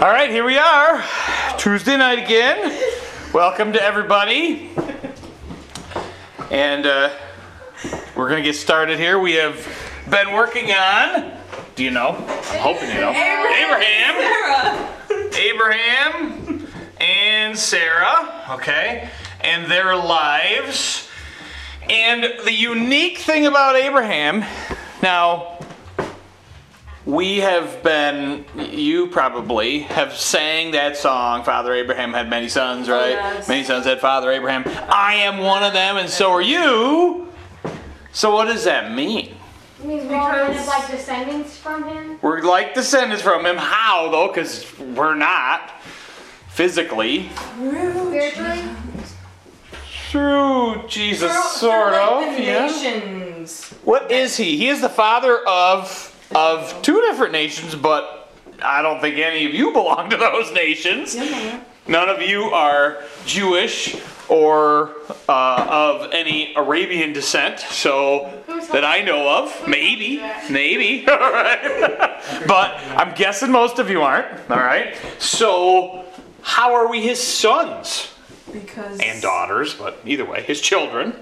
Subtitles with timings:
[0.00, 1.02] All right, here we are.
[1.58, 2.72] Tuesday night again.
[3.34, 4.70] Welcome to everybody.
[6.52, 7.10] And uh,
[8.14, 9.18] we're going to get started here.
[9.18, 9.56] We have
[10.08, 11.32] been working on,
[11.74, 12.10] do you know?
[12.10, 13.10] I'm hoping you know.
[13.10, 14.14] Abraham.
[15.10, 16.68] Abraham Abraham
[17.00, 19.10] and Sarah, okay?
[19.40, 21.08] And their lives.
[21.90, 24.44] And the unique thing about Abraham,
[25.02, 25.57] now,
[27.08, 32.92] we have been, you probably have sang that song, Father Abraham had many sons, oh,
[32.92, 33.12] right?
[33.12, 33.48] yes.
[33.48, 34.62] Many sons had Father Abraham.
[34.90, 37.32] I am one of them, and so are you.
[38.12, 39.34] So, what does that mean?
[39.80, 42.18] It means we're kind of like descendants from him.
[42.20, 43.56] We're like descendants from him.
[43.56, 44.28] How, though?
[44.28, 45.70] Because we're not
[46.48, 47.30] physically.
[47.56, 48.68] Spiritually,
[50.10, 52.38] Through Jesus, sort of.
[52.38, 52.66] Yeah.
[52.66, 53.70] Nations.
[53.82, 54.58] What is he?
[54.58, 58.30] He is the father of of two different nations, but
[58.62, 61.16] I don't think any of you belong to those nations.
[61.86, 63.96] None of you are Jewish
[64.28, 64.90] or
[65.26, 65.66] uh,
[66.02, 68.30] of any Arabian descent, so
[68.72, 69.66] that I know of.
[69.66, 71.06] Maybe, maybe.
[71.08, 72.20] All right.
[72.46, 74.26] but I'm guessing most of you aren't.
[74.50, 74.94] All right.
[75.18, 76.04] So,
[76.42, 78.12] how are we his sons
[78.52, 79.72] Because and daughters?
[79.72, 81.14] But either way, his children.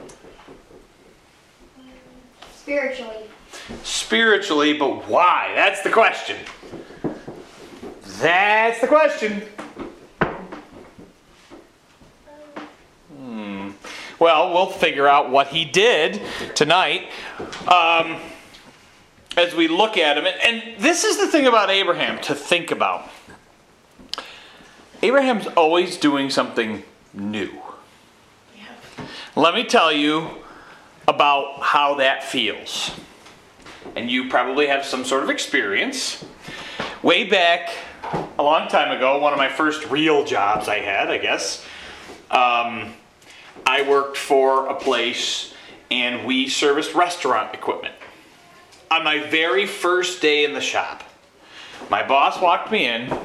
[2.57, 3.29] spiritually.
[3.83, 5.53] Spiritually, but why?
[5.55, 6.37] That's the question.
[8.19, 9.43] That's the question.
[13.17, 13.71] Hmm.
[14.19, 16.21] Well, we'll figure out what he did
[16.55, 17.09] tonight
[17.69, 18.21] um,
[19.37, 20.27] as we look at him.
[20.27, 23.11] And, and this is the thing about Abraham to think about.
[25.03, 27.51] Abraham's always doing something new.
[29.35, 30.31] Let me tell you
[31.07, 32.93] about how that feels
[33.95, 36.25] and you probably have some sort of experience.
[37.03, 37.71] Way back
[38.39, 41.65] a long time ago, one of my first real jobs I had, I guess,
[42.31, 42.93] um,
[43.65, 45.55] I worked for a place
[45.91, 47.95] and we serviced restaurant equipment.
[48.91, 51.03] On my very first day in the shop,
[51.91, 53.17] my boss walked me in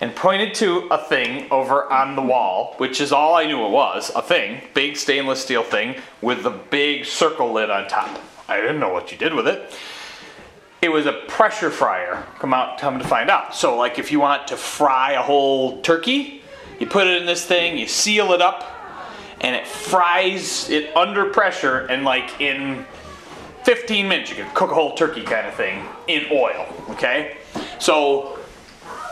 [0.00, 3.70] and pointed to a thing over on the wall, which is all I knew it
[3.70, 8.20] was a thing, big stainless steel thing with the big circle lid on top.
[8.48, 9.74] I didn't know what you did with it
[10.80, 12.24] it was a pressure fryer.
[12.38, 13.54] Come out, come to find out.
[13.54, 16.42] So, like, if you want to fry a whole turkey,
[16.78, 18.64] you put it in this thing, you seal it up,
[19.40, 22.84] and it fries it under pressure, and like in
[23.64, 26.66] 15 minutes, you can cook a whole turkey kind of thing in oil.
[26.90, 27.36] Okay,
[27.78, 28.38] so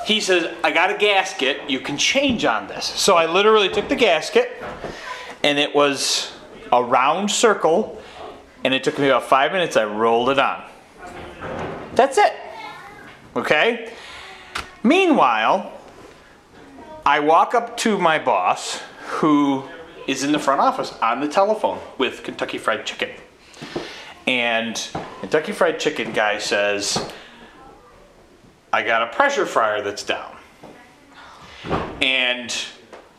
[0.04, 2.84] he says, I got a gasket, you can change on this.
[2.84, 4.62] So I literally took the gasket,
[5.43, 6.33] and it was
[6.72, 8.00] a round circle,
[8.62, 9.77] and it took me about five minutes.
[9.77, 10.66] I rolled it on.
[11.95, 12.33] That's it.
[13.35, 13.93] Okay?
[14.83, 15.73] Meanwhile,
[17.05, 19.65] I walk up to my boss, who
[20.07, 23.11] is in the front office on the telephone with Kentucky Fried Chicken.
[24.27, 24.77] And
[25.21, 27.13] Kentucky Fried Chicken guy says,
[28.73, 30.37] I got a pressure fryer that's down.
[32.01, 32.53] And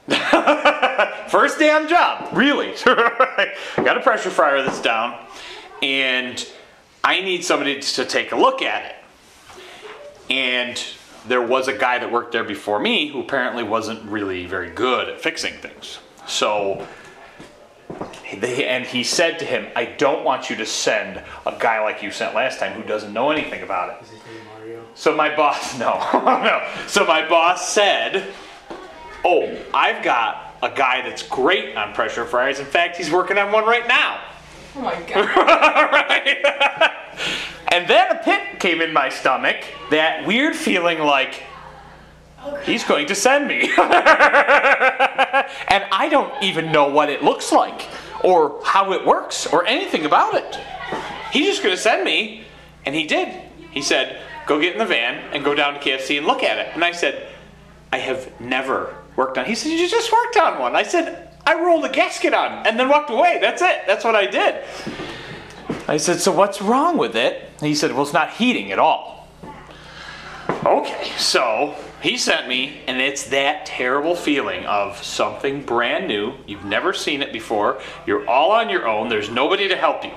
[1.30, 2.74] first the job, really.
[2.86, 5.18] I got a pressure fryer that's down.
[5.82, 6.46] And
[7.04, 8.96] I need somebody to take a look at it.
[10.30, 10.84] And
[11.28, 15.10] there was a guy that worked there before me who apparently wasn't really very good
[15.10, 16.00] at fixing things.
[16.26, 16.86] So
[18.36, 22.04] they, and he said to him, I don't want you to send a guy like
[22.04, 24.10] you sent last time who doesn't know anything about it.
[24.96, 26.68] So my boss, no, no.
[26.88, 28.34] So my boss said,
[29.26, 32.60] Oh, I've got a guy that's great on pressure fryers.
[32.60, 34.22] In fact, he's working on one right now.
[34.76, 35.16] Oh my god.
[35.92, 36.38] right?
[37.70, 39.58] and then a pit came in my stomach,
[39.92, 41.44] that weird feeling like
[42.44, 43.62] oh, he's going to send me.
[43.78, 43.78] and
[45.92, 47.88] I don't even know what it looks like
[48.24, 50.60] or how it works or anything about it.
[51.32, 52.44] He's just going to send me,
[52.86, 53.30] and he did.
[53.72, 56.58] He said, Go get in the van and go down to KFC and look at
[56.58, 56.70] it.
[56.74, 57.28] And I said,
[57.92, 59.46] I have never worked on.
[59.46, 60.76] He said, You just worked on one.
[60.76, 63.38] I said, I rolled a gasket on and then walked away.
[63.40, 63.84] That's it.
[63.88, 64.66] That's what I did.
[65.88, 67.50] I said, So what's wrong with it?
[67.62, 69.30] He said, Well, it's not heating at all.
[70.66, 76.34] Okay, so he sent me, and it's that terrible feeling of something brand new.
[76.48, 77.80] You've never seen it before.
[78.06, 80.12] You're all on your own, there's nobody to help you.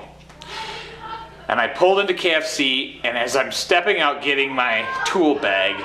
[1.47, 5.81] And I pulled into KFC, and as I'm stepping out getting my tool bag,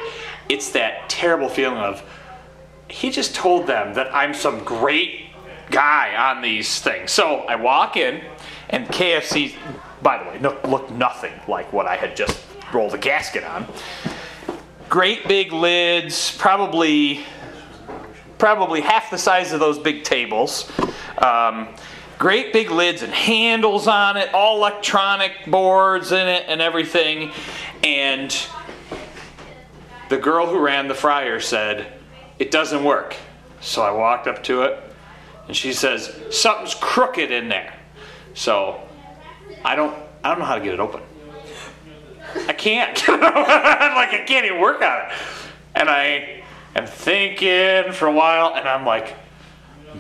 [0.49, 2.03] it's that terrible feeling of
[2.89, 5.27] he just told them that I'm some great
[5.71, 7.11] guy on these things.
[7.11, 8.23] So I walk in,
[8.71, 9.55] and KFC,
[10.03, 13.67] by the way, no, looked nothing like what I had just rolled a gasket on.
[14.89, 17.25] great big lids, probably
[18.39, 20.71] probably half the size of those big tables.
[21.19, 21.69] Um,
[22.19, 27.33] great big lids and handles on it, all electronic boards in it and everything.
[27.83, 28.37] And
[30.11, 31.93] the girl who ran the fryer said,
[32.39, 33.17] It doesn't work.
[33.61, 34.83] So I walked up to it
[35.49, 37.75] and she says, Something's crooked in there.
[38.35, 38.81] So
[39.65, 41.03] I don't I don't know how to get it open.
[42.49, 43.09] I can't.
[43.09, 43.21] I'm
[43.95, 45.13] like I can't even work on it.
[45.75, 46.43] And I
[46.75, 49.15] am thinking for a while and I'm like,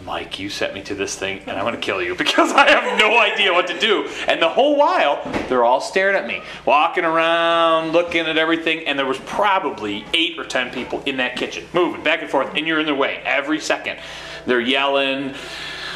[0.04, 2.68] Mike, you sent me to this thing and I'm going to kill you because I
[2.70, 4.08] have no idea what to do.
[4.28, 8.86] And the whole while, they're all staring at me, walking around, looking at everything.
[8.86, 12.54] And there was probably eight or ten people in that kitchen, moving back and forth,
[12.54, 13.98] and you're in their way every second.
[14.46, 15.34] They're yelling,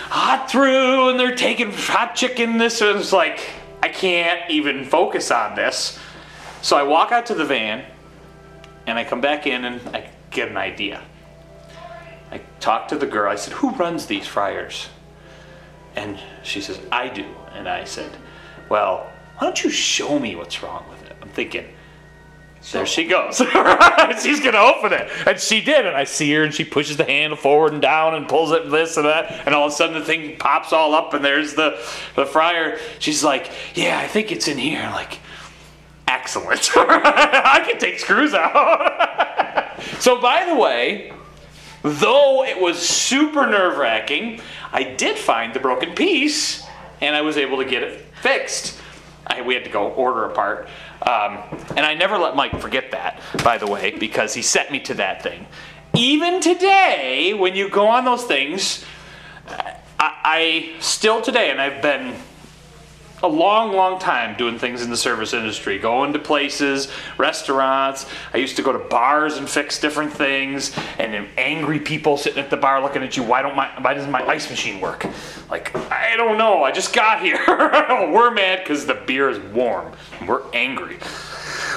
[0.09, 2.59] hot through, and they're taking hot chicken.
[2.59, 3.41] This is like,
[3.83, 5.99] I can't even focus on this.
[6.63, 7.85] So I walk out to the van
[8.87, 11.03] and I come back in and I get an idea.
[12.61, 13.31] Talked to the girl.
[13.31, 14.89] I said, Who runs these fryers?
[15.97, 17.25] And she says, I do.
[17.53, 18.11] And I said,
[18.69, 21.17] Well, why don't you show me what's wrong with it?
[21.23, 21.67] I'm thinking,
[22.73, 23.39] there she goes.
[24.23, 25.11] She's going to open it.
[25.27, 25.87] And she did.
[25.87, 28.71] And I see her and she pushes the handle forward and down and pulls it
[28.71, 29.47] this and that.
[29.47, 31.83] And all of a sudden the thing pops all up and there's the,
[32.17, 32.79] the fryer.
[32.99, 34.83] She's like, Yeah, I think it's in here.
[34.83, 35.19] I'm like,
[36.07, 36.71] excellent.
[36.77, 39.81] I can take screws out.
[39.99, 41.13] so, by the way,
[41.83, 44.41] though it was super nerve wracking,
[44.73, 46.67] I did find the broken piece
[47.01, 48.79] and I was able to get it fixed.
[49.27, 50.69] I, we had to go order a part.
[51.03, 51.39] Um,
[51.77, 54.95] and I never let Mike forget that, by the way, because he sent me to
[54.95, 55.47] that thing.
[55.95, 58.85] Even today, when you go on those things,
[59.49, 62.15] I, I still today, and I've been
[63.23, 66.89] a long, long time doing things in the service industry, going to places,
[67.19, 68.07] restaurants.
[68.33, 72.51] I used to go to bars and fix different things, and angry people sitting at
[72.51, 73.23] the bar looking at you.
[73.23, 75.07] Why don't my why doesn't my ice machine work?
[75.51, 76.63] Like I don't know.
[76.63, 77.41] I just got here.
[77.49, 79.93] We're mad because the beer is warm.
[80.27, 80.99] We're angry.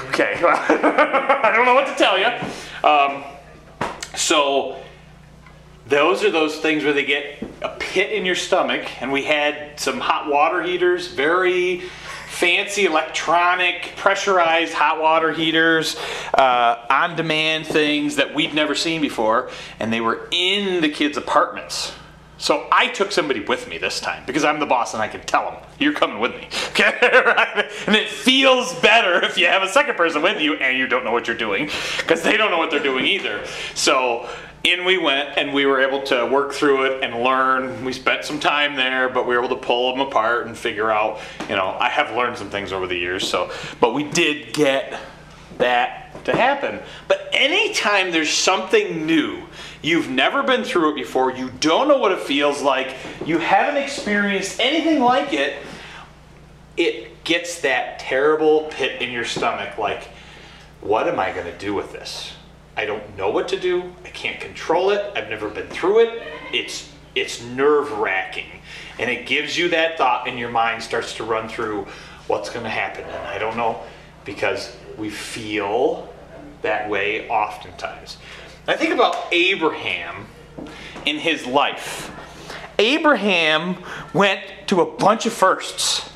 [0.09, 2.27] Okay, I don't know what to tell you.
[2.87, 3.23] Um,
[4.15, 4.77] so
[5.87, 9.80] those are those things where they get a pit in your stomach and we had
[9.80, 11.81] some hot water heaters very
[12.27, 15.95] fancy electronic pressurized hot water heaters
[16.33, 19.50] uh, on demand things that we'd never seen before
[19.80, 21.94] and they were in the kids apartments
[22.44, 25.21] so I took somebody with me this time because I'm the boss and I can
[25.21, 26.50] tell them, you're coming with me.
[26.74, 26.98] Okay?
[27.88, 31.06] And it feels better if you have a second person with you and you don't
[31.06, 33.45] know what you're doing because they don't know what they're doing either.
[33.75, 34.27] So
[34.63, 37.83] in we went and we were able to work through it and learn.
[37.83, 40.89] We spent some time there, but we were able to pull them apart and figure
[40.89, 41.19] out,
[41.50, 43.27] you know, I have learned some things over the years.
[43.27, 43.51] So,
[43.81, 45.00] but we did get
[45.57, 46.80] that to happen.
[47.10, 49.44] But anytime there's something new,
[49.81, 52.95] you've never been through it before, you don't know what it feels like,
[53.25, 55.62] you haven't experienced anything like it,
[56.77, 60.10] it gets that terrible pit in your stomach like,
[60.80, 62.33] what am I going to do with this?
[62.75, 63.93] I don't know what to do.
[64.03, 65.11] I can't control it.
[65.15, 66.23] I've never been through it.
[66.51, 68.47] It's it's nerve-wracking.
[68.97, 71.85] And it gives you that thought and your mind starts to run through
[72.27, 73.03] what's going to happen.
[73.03, 73.81] And I don't know
[74.25, 76.11] because we feel
[76.63, 78.17] that way oftentimes.
[78.67, 80.25] I think about Abraham
[81.05, 82.12] in his life.
[82.79, 83.77] Abraham
[84.13, 86.09] went to a bunch of firsts.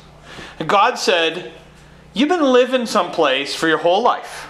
[0.66, 1.52] God said,
[2.14, 4.48] You've been living someplace for your whole life.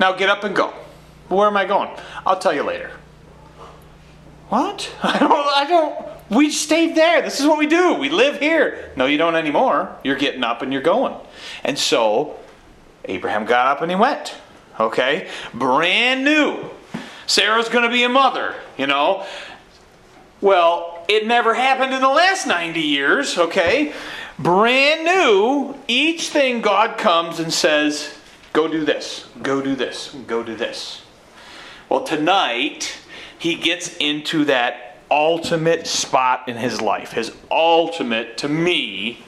[0.00, 0.72] Now get up and go.
[1.32, 1.90] Where am I going?
[2.26, 2.90] I'll tell you later.
[4.48, 4.94] What?
[5.02, 6.06] I don't, I don't.
[6.30, 7.22] We stayed there.
[7.22, 7.94] This is what we do.
[7.94, 8.92] We live here.
[8.96, 9.96] No, you don't anymore.
[10.04, 11.14] You're getting up and you're going.
[11.64, 12.38] And so
[13.06, 14.34] Abraham got up and he went.
[14.78, 15.28] Okay?
[15.54, 16.70] Brand new.
[17.26, 19.26] Sarah's going to be a mother, you know.
[20.40, 23.92] Well, it never happened in the last 90 years, okay?
[24.38, 28.18] Brand new, each thing God comes and says,
[28.52, 31.01] go do this, go do this, go do this.
[31.92, 32.96] Well, tonight,
[33.38, 39.22] he gets into that ultimate spot in his life, his ultimate, to me,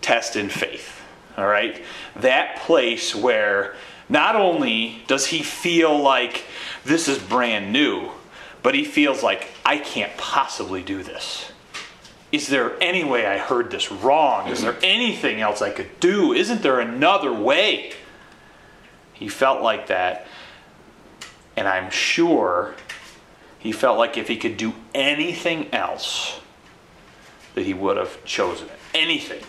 [0.00, 1.00] test in faith.
[1.36, 1.80] All right?
[2.16, 3.76] That place where
[4.08, 6.46] not only does he feel like
[6.84, 8.10] this is brand new,
[8.64, 11.52] but he feels like, I can't possibly do this.
[12.32, 14.48] Is there any way I heard this wrong?
[14.48, 16.32] Is there anything else I could do?
[16.32, 17.92] Isn't there another way?
[19.12, 20.26] He felt like that.
[21.58, 22.76] And I'm sure
[23.58, 26.38] he felt like if he could do anything else,
[27.56, 28.78] that he would have chosen it.
[28.94, 29.42] Anything.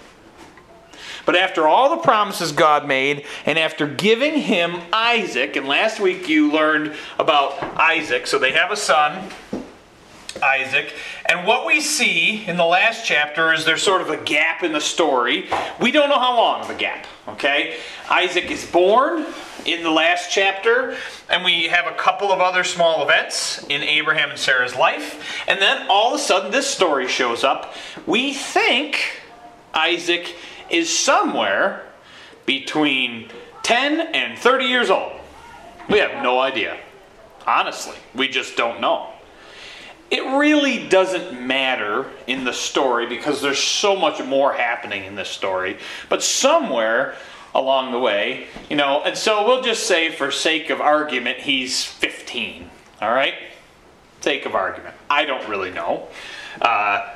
[1.27, 6.27] But after all the promises God made, and after giving him Isaac, and last week
[6.27, 9.29] you learned about Isaac, so they have a son,
[10.41, 10.91] Isaac.
[11.29, 14.73] And what we see in the last chapter is there's sort of a gap in
[14.73, 15.47] the story.
[15.79, 17.77] We don't know how long of a gap, okay?
[18.09, 19.27] Isaac is born
[19.63, 20.97] in the last chapter,
[21.29, 25.43] and we have a couple of other small events in Abraham and Sarah's life.
[25.47, 27.75] And then all of a sudden, this story shows up.
[28.07, 29.21] We think
[29.71, 30.35] Isaac
[30.71, 31.85] is somewhere
[32.47, 33.29] between
[33.61, 35.11] 10 and 30 years old.
[35.91, 36.79] We have no idea.
[37.45, 39.13] Honestly, we just don't know
[40.11, 45.29] it really doesn't matter in the story because there's so much more happening in this
[45.29, 45.77] story.
[46.09, 47.15] But somewhere
[47.53, 51.83] along the way, you know, and so we'll just say for sake of argument, he's
[51.83, 52.69] 15.
[53.01, 53.35] All right?
[54.21, 54.95] Sake of argument.
[55.09, 56.07] I don't really know.
[56.61, 57.15] Uh,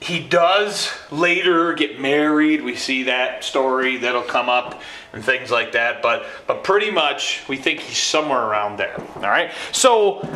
[0.00, 2.62] he does later get married.
[2.62, 4.80] We see that story that'll come up
[5.12, 6.00] and things like that.
[6.00, 8.98] But but pretty much we think he's somewhere around there.
[9.16, 9.52] All right.
[9.72, 10.26] So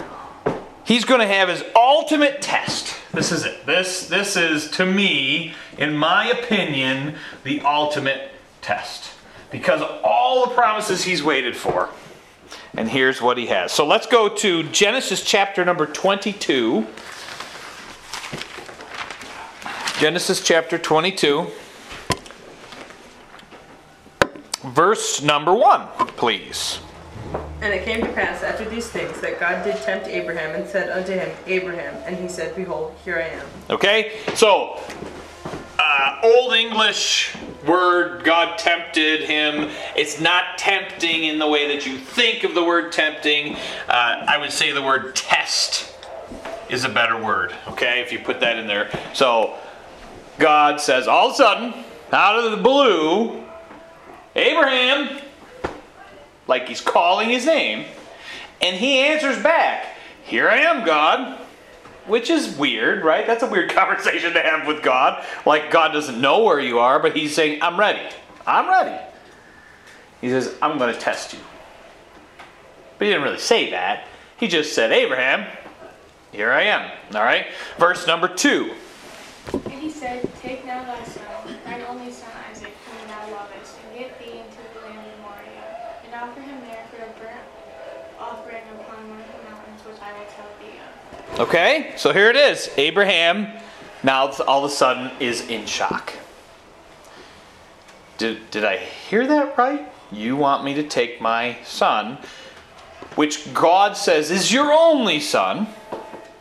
[0.84, 2.94] he's going to have his ultimate test.
[3.12, 3.66] This is it.
[3.66, 9.10] This this is to me, in my opinion, the ultimate test
[9.50, 11.88] because of all the promises he's waited for.
[12.76, 13.70] And here's what he has.
[13.70, 16.86] So let's go to Genesis chapter number 22.
[19.98, 21.46] Genesis chapter 22.
[24.64, 25.86] Verse number 1,
[26.16, 26.80] please.
[27.64, 30.90] And it came to pass after these things that God did tempt Abraham and said
[30.90, 31.94] unto him, Abraham.
[32.04, 33.46] And he said, Behold, here I am.
[33.70, 34.20] Okay?
[34.34, 34.78] So,
[35.78, 37.34] uh, Old English
[37.66, 39.70] word, God tempted him.
[39.96, 43.56] It's not tempting in the way that you think of the word tempting.
[43.88, 45.90] Uh, I would say the word test
[46.68, 48.02] is a better word, okay?
[48.02, 48.90] If you put that in there.
[49.14, 49.56] So,
[50.38, 53.42] God says, all of a sudden, out of the blue,
[54.36, 55.22] Abraham,
[56.46, 57.86] like he's calling his name,
[58.60, 59.86] and he answers back,
[60.24, 61.40] Here I am, God.
[62.06, 63.26] Which is weird, right?
[63.26, 65.24] That's a weird conversation to have with God.
[65.46, 68.06] Like God doesn't know where you are, but he's saying, I'm ready.
[68.46, 69.02] I'm ready.
[70.20, 71.38] He says, I'm going to test you.
[72.98, 74.06] But he didn't really say that.
[74.36, 75.46] He just said, Abraham,
[76.32, 76.90] here I am.
[77.14, 77.46] All right?
[77.78, 78.74] Verse number two.
[79.52, 81.22] And he said, Take now thy son,
[81.64, 86.00] thine only son Isaac, whom thou lovest, and get thee into the land of Moriah,
[86.04, 87.44] and offer him there for a burnt
[88.18, 91.23] offering upon one of the mountains which I will tell thee of.
[91.36, 92.70] Okay, so here it is.
[92.76, 93.48] Abraham
[94.04, 96.12] now all of a sudden is in shock.
[98.18, 99.92] Did, did I hear that right?
[100.12, 102.18] You want me to take my son,
[103.16, 105.66] which God says is your only son,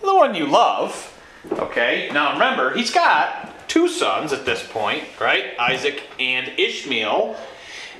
[0.01, 1.19] the one you love.
[1.53, 5.57] Okay, now remember, he's got two sons at this point, right?
[5.59, 7.35] Isaac and Ishmael.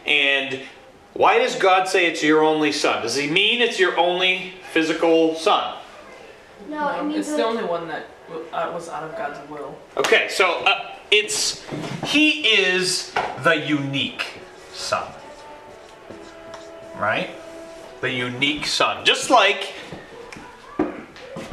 [0.06, 0.62] And
[1.14, 3.02] why does God say it's your only son?
[3.02, 5.80] Does he mean it's your only physical son?
[6.74, 8.08] No, it means it's the only one that
[8.52, 9.78] uh, was out of God's will.
[9.96, 11.64] Okay, so uh, it's
[12.04, 13.14] he is
[13.44, 14.26] the unique
[14.74, 15.08] son,
[16.98, 17.30] right?
[18.02, 19.74] The unique son, just like,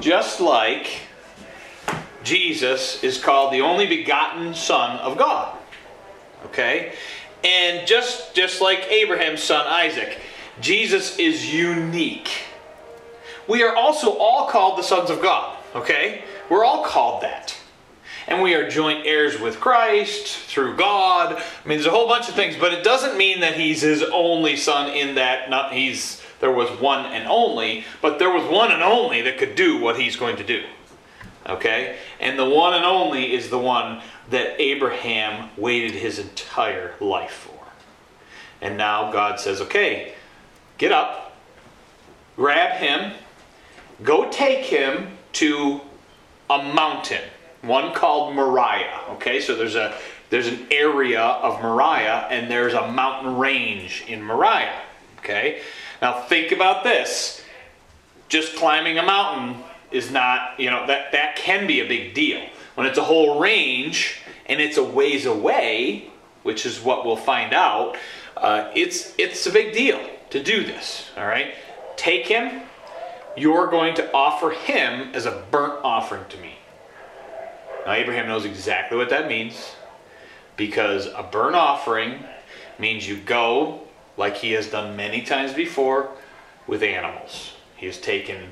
[0.00, 1.02] just like
[2.24, 5.54] Jesus is called the only begotten Son of God.
[6.46, 6.94] Okay,
[7.44, 10.18] and just just like Abraham's son Isaac,
[10.62, 12.30] Jesus is unique.
[13.50, 15.58] We are also all called the sons of God.
[15.74, 17.56] Okay, we're all called that
[18.30, 21.34] and we are joint heirs with Christ through God.
[21.34, 24.04] I mean, there's a whole bunch of things, but it doesn't mean that he's his
[24.04, 28.72] only son in that not he's there was one and only, but there was one
[28.72, 30.64] and only that could do what he's going to do.
[31.46, 31.98] Okay?
[32.18, 37.66] And the one and only is the one that Abraham waited his entire life for.
[38.62, 40.14] And now God says, "Okay,
[40.78, 41.36] get up.
[42.36, 43.12] Grab him.
[44.02, 45.80] Go take him to
[46.48, 47.22] a mountain,
[47.62, 49.00] one called Moriah.
[49.10, 49.96] Okay, so there's a
[50.30, 54.80] there's an area of Moriah, and there's a mountain range in Moriah.
[55.18, 55.60] Okay,
[56.00, 57.44] now think about this:
[58.28, 62.40] just climbing a mountain is not, you know, that that can be a big deal.
[62.76, 66.10] When it's a whole range and it's a ways away,
[66.42, 67.96] which is what we'll find out,
[68.36, 71.10] uh, it's it's a big deal to do this.
[71.18, 71.54] All right,
[71.96, 72.62] take him
[73.36, 76.54] you're going to offer him as a burnt offering to me.
[77.86, 79.74] Now, Abraham knows exactly what that means
[80.56, 82.24] because a burnt offering
[82.78, 83.80] means you go,
[84.16, 86.10] like he has done many times before,
[86.66, 87.54] with animals.
[87.76, 88.50] He has taken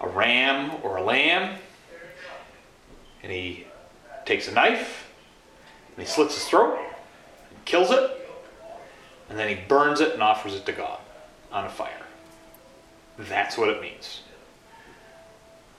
[0.00, 1.56] a ram or a lamb
[3.22, 3.66] and he
[4.26, 5.10] takes a knife
[5.96, 6.78] and he slits his throat
[7.64, 8.28] kills it,
[9.28, 10.98] and then he burns it and offers it to God
[11.50, 12.03] on a fire.
[13.18, 14.22] That's what it means.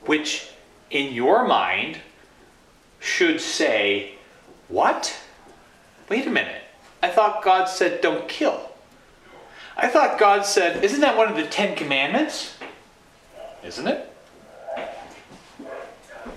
[0.06, 0.50] Which,
[0.90, 2.00] in your mind,
[3.00, 4.16] should say,
[4.68, 5.18] What?
[6.10, 6.64] Wait a minute.
[7.02, 8.70] I thought God said don't kill.
[9.78, 12.56] I thought God said, Isn't that one of the Ten Commandments?
[13.64, 14.12] Isn't it?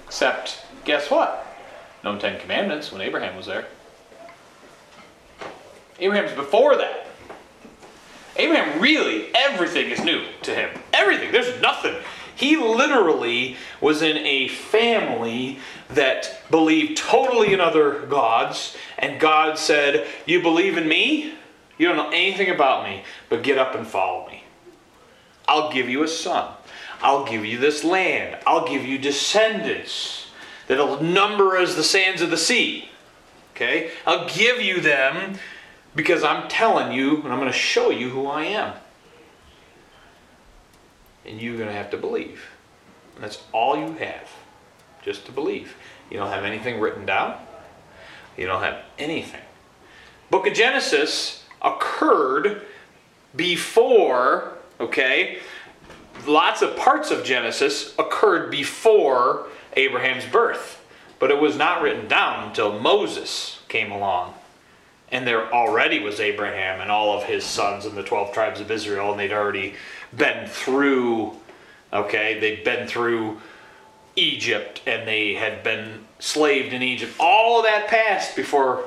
[0.06, 1.46] Except, guess what?
[2.02, 3.66] No Ten Commandments when Abraham was there.
[6.00, 7.07] Abraham's before that.
[8.38, 10.70] Abraham really, everything is new to him.
[10.92, 11.32] Everything.
[11.32, 11.94] There's nothing.
[12.36, 15.58] He literally was in a family
[15.90, 21.34] that believed totally in other gods, and God said, You believe in me?
[21.78, 24.44] You don't know anything about me, but get up and follow me.
[25.48, 26.52] I'll give you a son.
[27.02, 28.38] I'll give you this land.
[28.46, 30.26] I'll give you descendants
[30.68, 32.88] that'll number as the sands of the sea.
[33.56, 33.90] Okay?
[34.06, 35.38] I'll give you them
[35.98, 38.72] because I'm telling you and I'm going to show you who I am.
[41.26, 42.50] And you're going to have to believe.
[43.16, 44.30] And that's all you have,
[45.02, 45.74] just to believe.
[46.08, 47.36] You don't have anything written down,
[48.36, 49.40] you don't have anything.
[50.30, 52.62] Book of Genesis occurred
[53.34, 55.40] before, okay?
[56.28, 60.80] Lots of parts of Genesis occurred before Abraham's birth,
[61.18, 64.34] but it was not written down until Moses came along.
[65.10, 68.70] And there already was Abraham and all of his sons and the 12 tribes of
[68.70, 69.74] Israel, and they'd already
[70.14, 71.32] been through,
[71.92, 73.40] okay, they'd been through
[74.16, 77.14] Egypt and they had been slaved in Egypt.
[77.18, 78.84] All of that passed before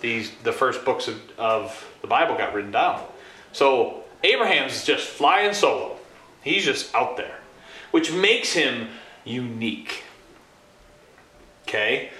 [0.00, 3.02] these the first books of, of the Bible got written down.
[3.52, 5.96] So Abraham's just flying solo.
[6.42, 7.38] He's just out there,
[7.90, 8.88] which makes him
[9.24, 10.02] unique.
[11.66, 12.10] Okay?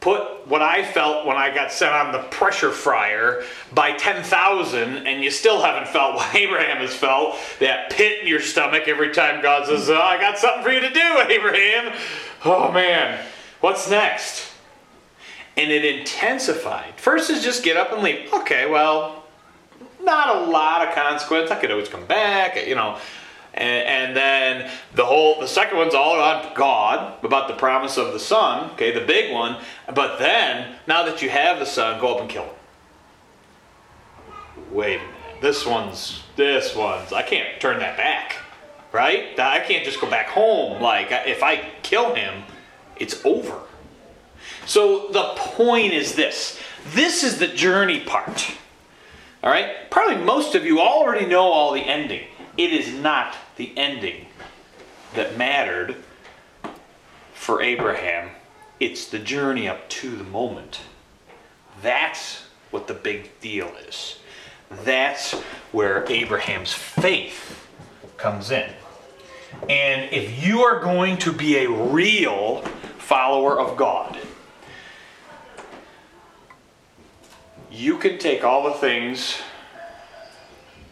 [0.00, 5.22] Put what I felt when I got set on the pressure fryer by 10,000, and
[5.22, 9.42] you still haven't felt what Abraham has felt that pit in your stomach every time
[9.42, 11.92] God says, oh, I got something for you to do, Abraham.
[12.44, 13.22] Oh man,
[13.60, 14.50] what's next?
[15.56, 16.94] And it intensified.
[16.96, 18.32] First is just get up and leave.
[18.32, 19.24] Okay, well,
[20.02, 21.50] not a lot of consequence.
[21.50, 22.98] I could always come back, you know.
[23.52, 28.12] And, and, then the whole the second one's all about God, about the promise of
[28.12, 29.60] the Son, okay, the big one.
[29.92, 32.54] But then, now that you have the Son, go up and kill him.
[34.70, 35.14] Wait a minute.
[35.40, 38.36] This one's this one's I can't turn that back.
[38.92, 39.38] Right?
[39.38, 40.80] I can't just go back home.
[40.82, 42.44] Like if I kill him,
[42.96, 43.60] it's over.
[44.66, 46.60] So the point is this.
[46.92, 48.52] This is the journey part.
[49.42, 49.90] All right?
[49.90, 52.26] Probably most of you already know all the ending.
[52.60, 54.26] It is not the ending
[55.14, 55.96] that mattered
[57.32, 58.32] for Abraham,
[58.78, 60.80] it's the journey up to the moment.
[61.80, 64.18] That's what the big deal is.
[64.84, 65.32] That's
[65.72, 67.66] where Abraham's faith
[68.18, 68.68] comes in.
[69.70, 72.60] And if you are going to be a real
[72.98, 74.18] follower of God,
[77.72, 79.40] you can take all the things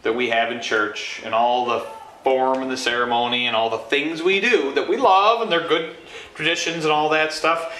[0.09, 1.85] that we have in church and all the
[2.23, 5.67] form and the ceremony and all the things we do that we love and they're
[5.67, 5.95] good
[6.33, 7.75] traditions and all that stuff.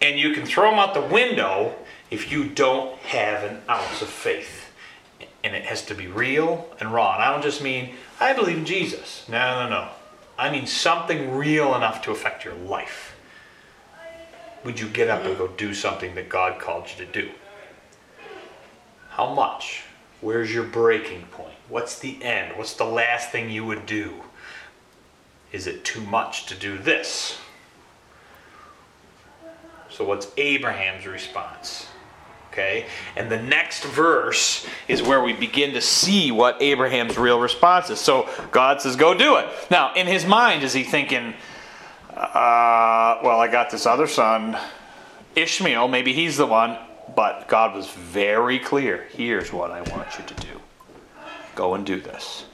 [0.00, 1.74] And you can throw them out the window
[2.10, 4.70] if you don't have an ounce of faith.
[5.44, 7.12] And it has to be real and raw.
[7.12, 9.26] And I don't just mean, I believe in Jesus.
[9.28, 9.88] No, no, no.
[10.38, 13.14] I mean something real enough to affect your life.
[14.64, 17.30] Would you get up and go do something that God called you to do?
[19.10, 19.82] How much?
[20.22, 21.57] Where's your breaking point?
[21.68, 22.56] What's the end?
[22.56, 24.14] What's the last thing you would do?
[25.52, 27.38] Is it too much to do this?
[29.90, 31.86] So, what's Abraham's response?
[32.52, 37.90] Okay, and the next verse is where we begin to see what Abraham's real response
[37.90, 38.00] is.
[38.00, 39.46] So, God says, Go do it.
[39.70, 41.34] Now, in his mind, is he thinking,
[42.14, 44.56] uh, Well, I got this other son,
[45.36, 46.78] Ishmael, maybe he's the one.
[47.14, 50.57] But God was very clear here's what I want you to do
[51.58, 52.44] go and do this.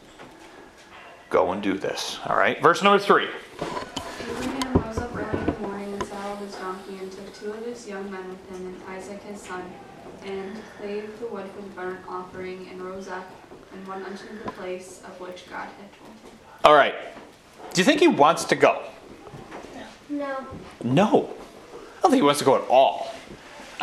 [1.29, 2.19] Go and do this.
[2.27, 3.29] All right, verse number three.
[3.61, 7.67] Abraham rose up early in the morning and saddled his donkey and took two of
[7.67, 9.71] his young men with him and Isaac his son,
[10.25, 13.31] and clave the wood for the burnt offering, and rose up
[13.75, 16.39] and went unto the place of which God had told him.
[16.65, 16.95] All right.
[17.75, 18.85] Do you think he wants to go?
[20.09, 20.47] No.
[20.83, 21.35] No.
[21.99, 23.14] I don't think he wants to go at all.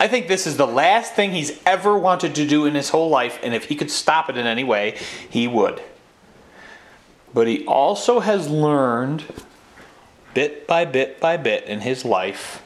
[0.01, 3.09] I think this is the last thing he's ever wanted to do in his whole
[3.09, 4.97] life, and if he could stop it in any way,
[5.29, 5.79] he would.
[7.35, 9.23] But he also has learned,
[10.33, 12.63] bit by bit by bit in his life,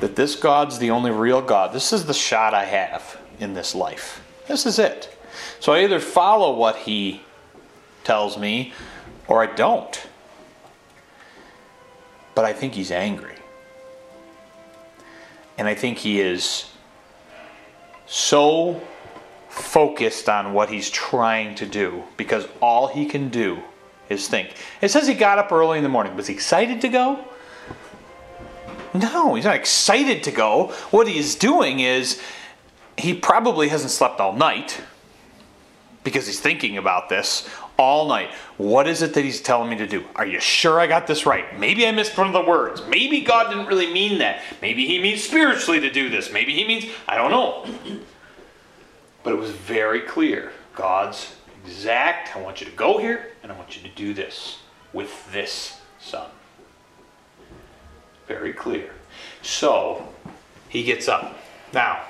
[0.00, 1.72] that this God's the only real God.
[1.72, 3.18] This is the shot I have.
[3.40, 4.22] in this life.
[4.46, 5.16] This is it.
[5.60, 7.22] So I either follow what he
[8.04, 8.74] tells me
[9.26, 10.06] or I don't.
[12.34, 13.37] But I think he's angry.
[15.58, 16.70] And I think he is
[18.06, 18.80] so
[19.48, 23.58] focused on what he's trying to do because all he can do
[24.08, 24.54] is think.
[24.80, 26.16] It says he got up early in the morning.
[26.16, 27.24] Was he excited to go?
[28.94, 30.68] No, he's not excited to go.
[30.90, 32.20] What he's doing is
[32.96, 34.80] he probably hasn't slept all night
[36.04, 38.32] because he's thinking about this all night.
[38.56, 40.04] What is it that he's telling me to do?
[40.16, 41.58] Are you sure I got this right?
[41.58, 42.82] Maybe I missed one of the words.
[42.88, 44.42] Maybe God didn't really mean that.
[44.60, 46.32] Maybe he means spiritually to do this.
[46.32, 48.00] Maybe he means, I don't know.
[49.22, 50.52] But it was very clear.
[50.74, 54.58] God's exact, I want you to go here and I want you to do this
[54.92, 56.28] with this son.
[58.26, 58.90] Very clear.
[59.42, 60.06] So
[60.68, 61.38] he gets up.
[61.72, 62.02] Now,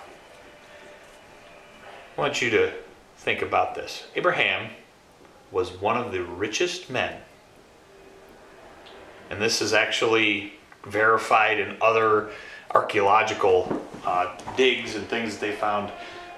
[2.16, 2.72] I want you to
[3.18, 4.07] think about this.
[4.16, 4.70] Abraham
[5.50, 7.20] was one of the richest men.
[9.30, 12.30] And this is actually verified in other
[12.70, 15.90] archaeological uh, digs and things that they found,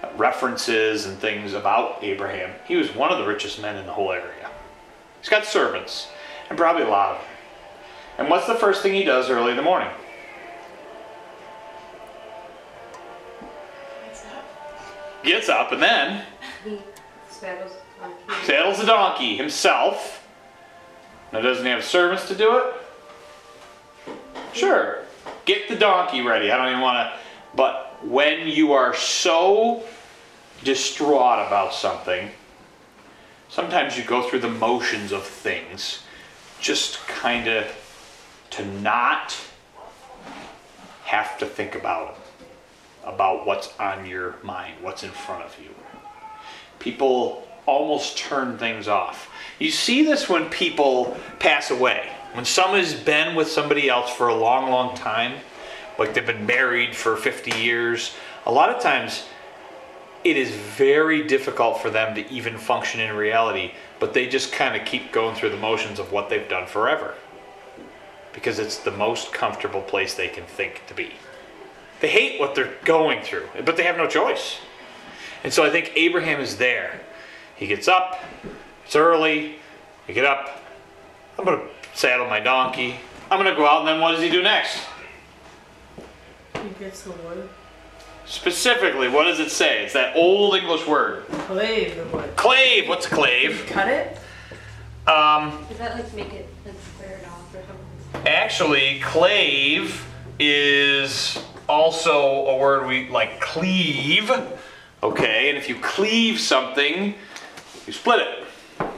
[0.02, 2.50] uh, references and things about Abraham.
[2.66, 4.50] He was one of the richest men in the whole area.
[5.20, 6.08] He's got servants,
[6.48, 7.26] and probably a lot of them.
[8.18, 9.90] And what's the first thing he does early in the morning?
[15.22, 16.24] Gets up and then
[16.64, 16.78] He
[17.28, 17.89] saddles on King.
[18.44, 20.26] Saddles the donkey himself.
[21.32, 22.74] Now, doesn't he have servants to do it?
[24.52, 24.98] Sure.
[25.44, 26.50] Get the donkey ready.
[26.50, 27.18] I don't even want to.
[27.54, 29.84] But when you are so
[30.64, 32.30] distraught about something,
[33.48, 36.02] sometimes you go through the motions of things
[36.60, 37.66] just kind of
[38.50, 39.36] to not
[41.04, 45.70] have to think about it, about what's on your mind, what's in front of you
[46.80, 49.30] people almost turn things off.
[49.58, 52.10] You see this when people pass away.
[52.32, 55.40] When someone's been with somebody else for a long, long time,
[55.98, 58.14] like they've been married for 50 years,
[58.46, 59.24] a lot of times
[60.22, 64.80] it is very difficult for them to even function in reality, but they just kind
[64.80, 67.14] of keep going through the motions of what they've done forever.
[68.32, 71.12] Because it's the most comfortable place they can think to be.
[72.00, 74.58] They hate what they're going through, but they have no choice.
[75.42, 77.00] And so I think Abraham is there.
[77.60, 78.18] He gets up,
[78.86, 79.56] it's early,
[80.08, 80.62] I get up,
[81.38, 82.94] I'm going to saddle my donkey,
[83.30, 84.80] I'm going to go out, and then what does he do next?
[86.54, 87.50] He gets the wood.
[88.24, 89.84] Specifically, what does it say?
[89.84, 91.26] It's that old English word.
[91.26, 92.34] Clave the wood.
[92.34, 92.88] Clave.
[92.88, 93.66] What's a clave?
[93.66, 94.16] Cut it.
[95.06, 98.26] Um, Does that like make it like squared off or something?
[98.26, 100.06] actually, clave
[100.38, 104.30] is also a word we like cleave.
[105.02, 107.14] Okay, and if you cleave something,
[107.90, 108.88] you split it.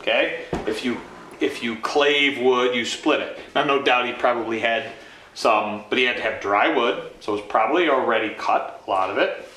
[0.00, 1.00] Okay, if you
[1.38, 3.38] if you clave wood, you split it.
[3.54, 4.90] Now, no doubt he probably had
[5.34, 8.90] some, but he had to have dry wood, so it was probably already cut, a
[8.90, 9.48] lot of it.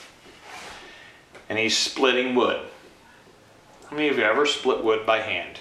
[1.47, 2.59] And he's splitting wood.
[3.89, 5.57] How many of you ever split wood by hand?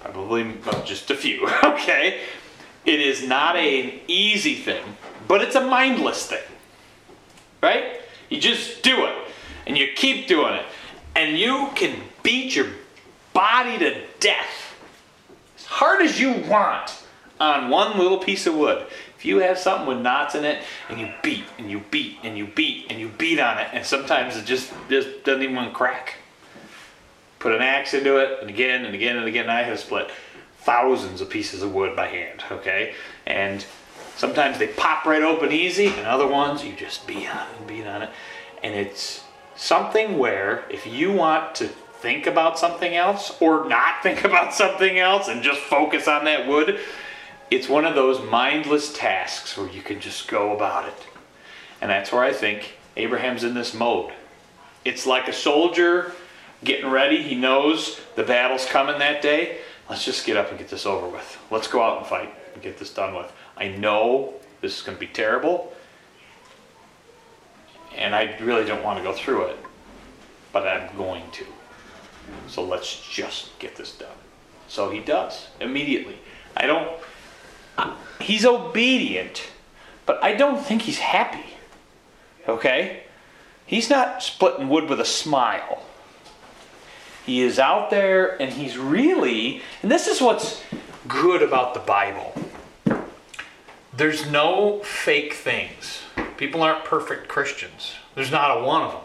[0.00, 2.20] Probably just a few, okay?
[2.84, 4.84] It is not an easy thing,
[5.26, 6.48] but it's a mindless thing,
[7.62, 8.02] right?
[8.28, 9.14] You just do it,
[9.66, 10.66] and you keep doing it,
[11.14, 12.66] and you can beat your
[13.32, 14.74] body to death
[15.56, 17.02] as hard as you want
[17.40, 18.86] on one little piece of wood.
[19.16, 22.38] If you have something with knots in it, and you beat and you beat and
[22.38, 26.16] you beat and you beat on it, and sometimes it just just doesn't even crack.
[27.40, 29.50] Put an axe into it, and again and again and again.
[29.50, 30.10] I have split
[30.60, 32.44] thousands of pieces of wood by hand.
[32.50, 32.94] Okay,
[33.26, 33.64] and
[34.16, 37.66] sometimes they pop right open easy, and other ones you just beat on it and
[37.66, 38.10] beat on it,
[38.62, 39.24] and it's
[39.58, 44.98] something where if you want to think about something else or not think about something
[44.98, 46.78] else and just focus on that wood,
[47.50, 51.06] it's one of those mindless tasks where you can just go about it.
[51.80, 54.12] And that's where I think Abraham's in this mode.
[54.84, 56.12] It's like a soldier
[56.62, 57.22] getting ready.
[57.22, 59.58] He knows the battle's coming that day.
[59.88, 61.38] Let's just get up and get this over with.
[61.50, 63.32] Let's go out and fight and get this done with.
[63.56, 65.72] I know this is going to be terrible,
[67.96, 69.56] and I really don't want to go through it,
[70.52, 71.44] but I'm going to.
[72.46, 74.08] So let's just get this done.
[74.68, 76.18] So he does immediately.
[76.56, 76.88] I don't.
[78.20, 79.48] He's obedient,
[80.06, 81.54] but I don't think he's happy.
[82.48, 83.04] Okay?
[83.66, 85.82] He's not splitting wood with a smile.
[87.24, 90.62] He is out there and he's really, and this is what's
[91.06, 92.32] good about the Bible.
[93.94, 96.00] There's no fake things.
[96.38, 97.92] People aren't perfect Christians.
[98.14, 99.02] There's not a one of them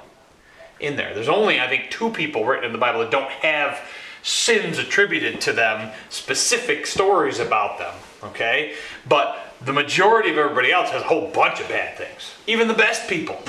[0.79, 1.13] in there.
[1.13, 3.79] There's only, I think, two people written in the Bible that don't have
[4.21, 7.93] sins attributed to them, specific stories about them.
[8.23, 8.75] Okay?
[9.09, 12.33] But the majority of everybody else has a whole bunch of bad things.
[12.47, 13.41] Even the best people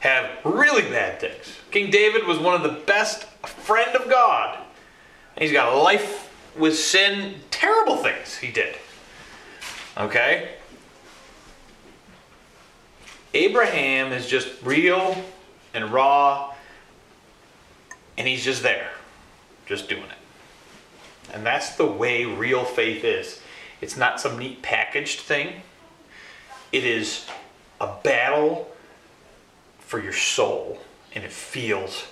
[0.00, 1.56] have really bad things.
[1.70, 4.58] King David was one of the best friend of God.
[5.38, 8.76] He's got a life with sin, terrible things he did.
[9.96, 10.50] Okay?
[13.34, 15.16] Abraham is just real
[15.74, 16.54] and raw,
[18.18, 18.90] and he's just there,
[19.66, 21.32] just doing it.
[21.32, 23.40] And that's the way real faith is.
[23.80, 25.62] It's not some neat packaged thing,
[26.72, 27.26] it is
[27.80, 28.70] a battle
[29.78, 30.78] for your soul,
[31.14, 32.06] and it feels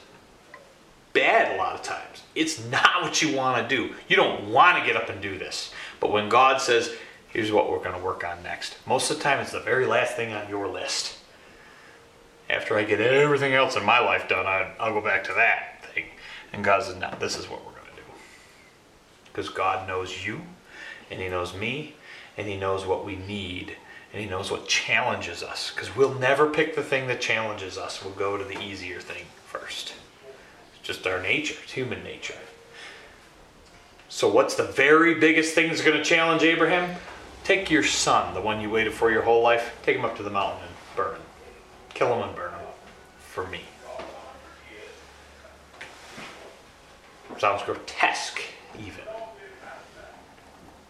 [1.13, 2.23] bad a lot of times.
[2.35, 3.95] It's not what you want to do.
[4.09, 5.73] You don't want to get up and do this.
[6.01, 6.95] But when God says,
[7.29, 9.87] here's what we're going to work on next, most of the time it's the very
[9.87, 11.17] last thing on your list.
[12.51, 15.85] After I get everything else in my life done, I, I'll go back to that
[15.95, 16.07] thing.
[16.53, 18.09] And God says, no, this is what we're going to do.
[19.27, 20.41] Because God knows you,
[21.11, 21.95] and He knows me,
[22.39, 23.77] and He knows what we need,
[24.13, 25.71] and He knows what challenges us.
[25.75, 29.27] Because we'll never pick the thing that challenges us, we'll go to the easier thing
[29.45, 29.93] first.
[30.79, 32.35] It's just our nature, it's human nature.
[34.09, 36.97] So, what's the very biggest thing that's going to challenge Abraham?
[37.49, 40.23] Take your son, the one you waited for your whole life, take him up to
[40.23, 41.23] the mountain and burn him.
[41.95, 42.61] Kill him and burn him
[43.21, 43.63] for me.
[47.39, 48.39] Sounds grotesque,
[48.79, 49.01] even.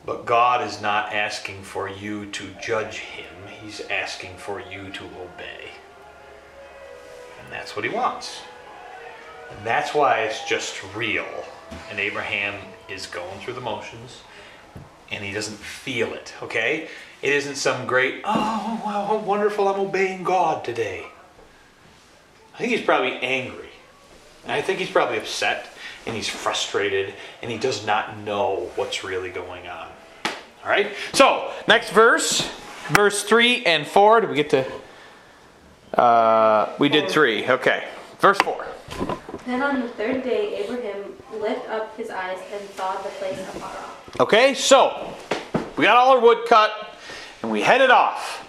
[0.05, 5.05] But God is not asking for you to judge him, He's asking for you to
[5.05, 5.71] obey.
[7.41, 8.41] And that's what He wants.
[9.49, 11.45] And that's why it's just real.
[11.89, 14.23] And Abraham is going through the motions
[15.11, 16.89] and he doesn't feel it, okay?
[17.23, 21.07] It isn't some great, oh, wow, how wonderful, I'm obeying God today.
[22.55, 23.69] I think he's probably angry.
[24.47, 25.69] I think he's probably upset
[26.07, 29.89] and he's frustrated and he does not know what's really going on.
[30.65, 30.93] All right?
[31.13, 32.51] So, next verse,
[32.91, 34.23] verse 3 and 4.
[34.23, 36.01] Did we get to.
[36.01, 37.49] Uh, we did 3.
[37.49, 37.85] Okay.
[38.21, 38.67] Verse 4.
[39.47, 43.69] Then on the third day, Abraham lifted up his eyes and saw the place afar
[43.69, 44.21] off.
[44.21, 45.15] Okay, so
[45.77, 46.71] we got all our wood cut
[47.43, 48.45] and we headed off.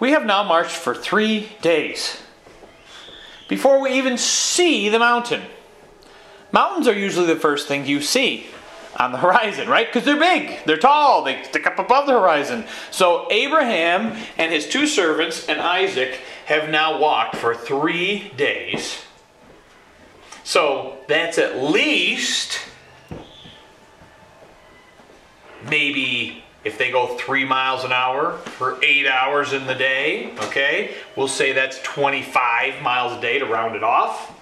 [0.00, 2.20] We have now marched for three days
[3.48, 5.42] before we even see the mountain.
[6.52, 8.46] Mountains are usually the first thing you see
[8.98, 9.86] on the horizon, right?
[9.86, 12.64] Because they're big, they're tall, they stick up above the horizon.
[12.90, 19.04] So Abraham and his two servants and Isaac have now walked for three days.
[20.50, 22.58] So that's at least
[25.68, 30.96] maybe if they go three miles an hour for eight hours in the day, okay,
[31.14, 34.40] we'll say that's 25 miles a day to round it off.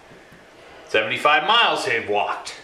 [0.89, 2.55] 75 miles they've walked.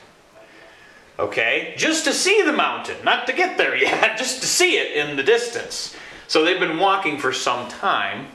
[1.19, 4.97] Okay, just to see the mountain, not to get there yet, just to see it
[4.97, 5.95] in the distance.
[6.29, 8.29] So they've been walking for some time.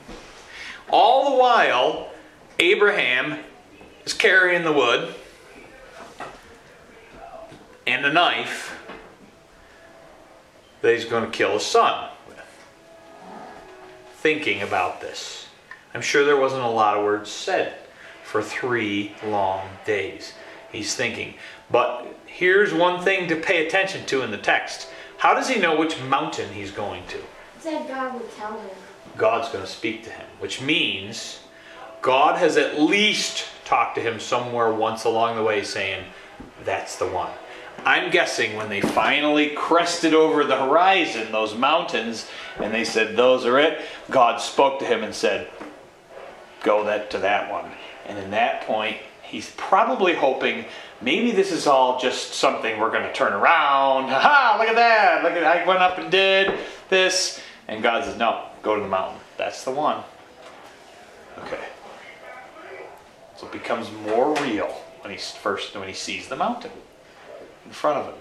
[0.88, 2.12] All the while,
[2.60, 3.40] Abraham
[4.10, 5.14] is carrying the wood
[7.86, 8.76] and a knife
[10.80, 12.38] that he's going to kill his son with.
[14.14, 15.46] Thinking about this.
[15.94, 17.74] I'm sure there wasn't a lot of words said
[18.24, 20.34] for three long days.
[20.72, 21.34] He's thinking.
[21.70, 24.88] But here's one thing to pay attention to in the text.
[25.18, 27.18] How does he know which mountain he's going to?
[27.60, 28.70] Said God would tell him.
[29.16, 31.40] God's going to speak to him, which means
[32.02, 36.04] God has at least talked to him somewhere once along the way saying,
[36.64, 37.30] That's the one.
[37.86, 42.28] I'm guessing when they finally crested over the horizon, those mountains,
[42.58, 43.80] and they said, Those are it,
[44.10, 45.48] God spoke to him and said,
[46.64, 47.70] Go that to that one.
[48.06, 50.64] And in that point, he's probably hoping
[51.00, 54.08] maybe this is all just something we're going to turn around.
[54.10, 55.22] Ha ha, look at that.
[55.22, 57.40] Look at I went up and did this.
[57.68, 59.20] And God says, No, go to the mountain.
[59.38, 60.02] That's the one.
[61.38, 61.60] Okay.
[63.40, 64.66] So it becomes more real
[65.00, 66.72] when he's first when he sees the mountain
[67.64, 68.20] in front of him.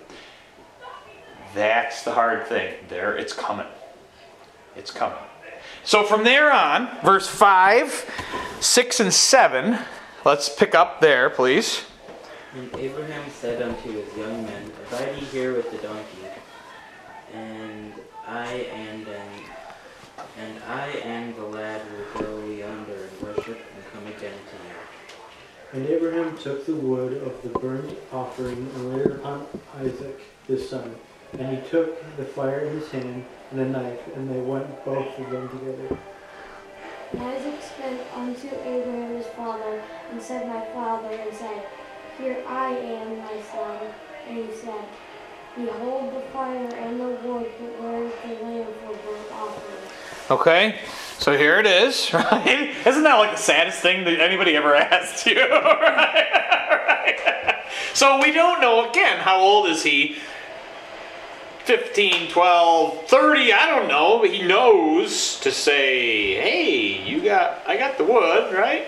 [1.53, 2.75] That's the hard thing.
[2.87, 3.65] There, it's coming.
[4.77, 5.19] It's coming.
[5.83, 8.09] So from there on, verse 5,
[8.61, 9.79] 6, and 7,
[10.23, 11.83] let's pick up there, please.
[12.55, 16.27] And Abraham said unto his young men, Abide ye here with the donkey,
[17.33, 17.91] and
[18.25, 19.43] I and and,
[20.37, 24.79] and I and the lad will go yonder and worship and come again to you.
[25.71, 29.45] And Abraham took the wood of the burnt offering and laid it upon
[29.77, 30.95] Isaac his son.
[31.33, 35.19] And he took the fire in his hand and a knife, and they went both
[35.19, 35.99] of them together.
[37.11, 41.63] And Isaac spake unto Abraham his father, and said, My father, and said,
[42.17, 43.93] Here I am, my son.
[44.27, 44.85] And he said,
[45.55, 49.78] Behold the fire and the wood, but where is the lamb for burnt offering?
[50.29, 50.77] Okay,
[51.17, 52.75] so here it is, right?
[52.85, 55.39] Isn't that like the saddest thing that anybody ever asked you?
[55.49, 57.15] right?
[57.15, 57.55] right?
[57.93, 60.17] So we don't know, again, how old is he?
[61.65, 67.77] 15, 12, 30, I don't know, but he knows to say, hey, you got, I
[67.77, 68.87] got the wood, right?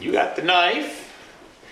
[0.00, 1.04] You got the knife.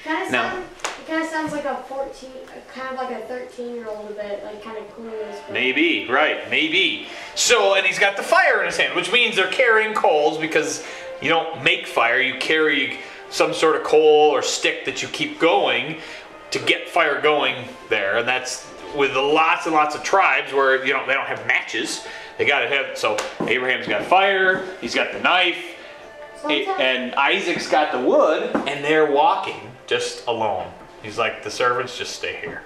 [0.04, 0.42] Kind of No.
[0.42, 0.64] sound,
[0.98, 2.30] it kind of sounds like a 14,
[2.72, 6.48] kind of like a 13 year old a bit, like kind of but- Maybe, right,
[6.50, 7.06] maybe.
[7.34, 10.84] So, and he's got the fire in his hand, which means they're carrying coals because
[11.20, 12.98] you don't make fire, you carry
[13.30, 15.98] some sort of coal or stick that you keep going
[16.50, 18.18] to get fire going there.
[18.18, 22.06] And that's with lots and lots of tribes where, you know, they don't have matches.
[22.38, 25.74] They got to have, so Abraham's got fire, he's got the knife,
[26.40, 30.70] Sometimes- and Isaac's got the wood, and they're walking just alone.
[31.06, 32.62] He's like, the servants just stay here.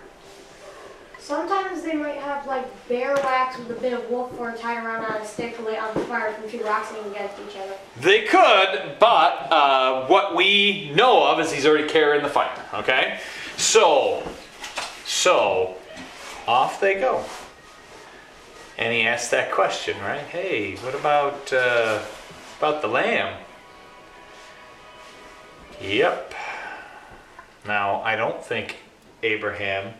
[1.18, 5.05] Sometimes they might have like bear wax with a bit of wolf fur tied around
[5.05, 7.74] on a stick lit on the fire from two rocks leaning against each other.
[8.00, 12.50] They could, but uh, what we know of is he's already carrying the fire.
[12.72, 13.20] Okay,
[13.59, 14.26] so
[15.05, 15.76] so
[16.48, 17.22] off they go,
[18.79, 20.22] and he asks that question, right?
[20.22, 22.03] Hey, what about uh,
[22.57, 23.37] about the lamb?
[25.83, 26.35] Yep.
[27.66, 28.77] Now I don't think
[29.23, 29.94] Abraham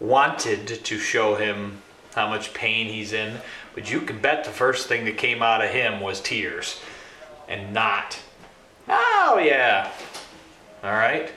[0.00, 1.82] wanted to show him
[2.14, 3.38] how much pain he's in,
[3.74, 6.80] but you can bet the first thing that came out of him was tears
[7.48, 8.18] and not,
[8.88, 9.90] oh yeah.
[10.82, 11.32] All right?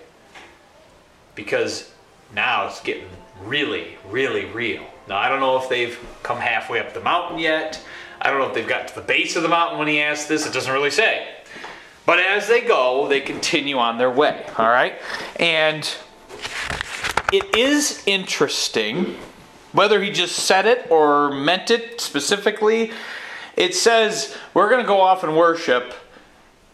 [1.35, 1.91] Because
[2.33, 3.07] now it's getting
[3.43, 4.85] really, really real.
[5.07, 7.81] Now, I don't know if they've come halfway up the mountain yet.
[8.21, 10.29] I don't know if they've got to the base of the mountain when he asked
[10.29, 10.45] this.
[10.45, 11.27] It doesn't really say.
[12.05, 14.45] But as they go, they continue on their way.
[14.57, 14.95] All right?
[15.37, 15.89] And
[17.31, 19.15] it is interesting
[19.71, 22.91] whether he just said it or meant it specifically.
[23.55, 25.93] It says, We're going to go off and worship,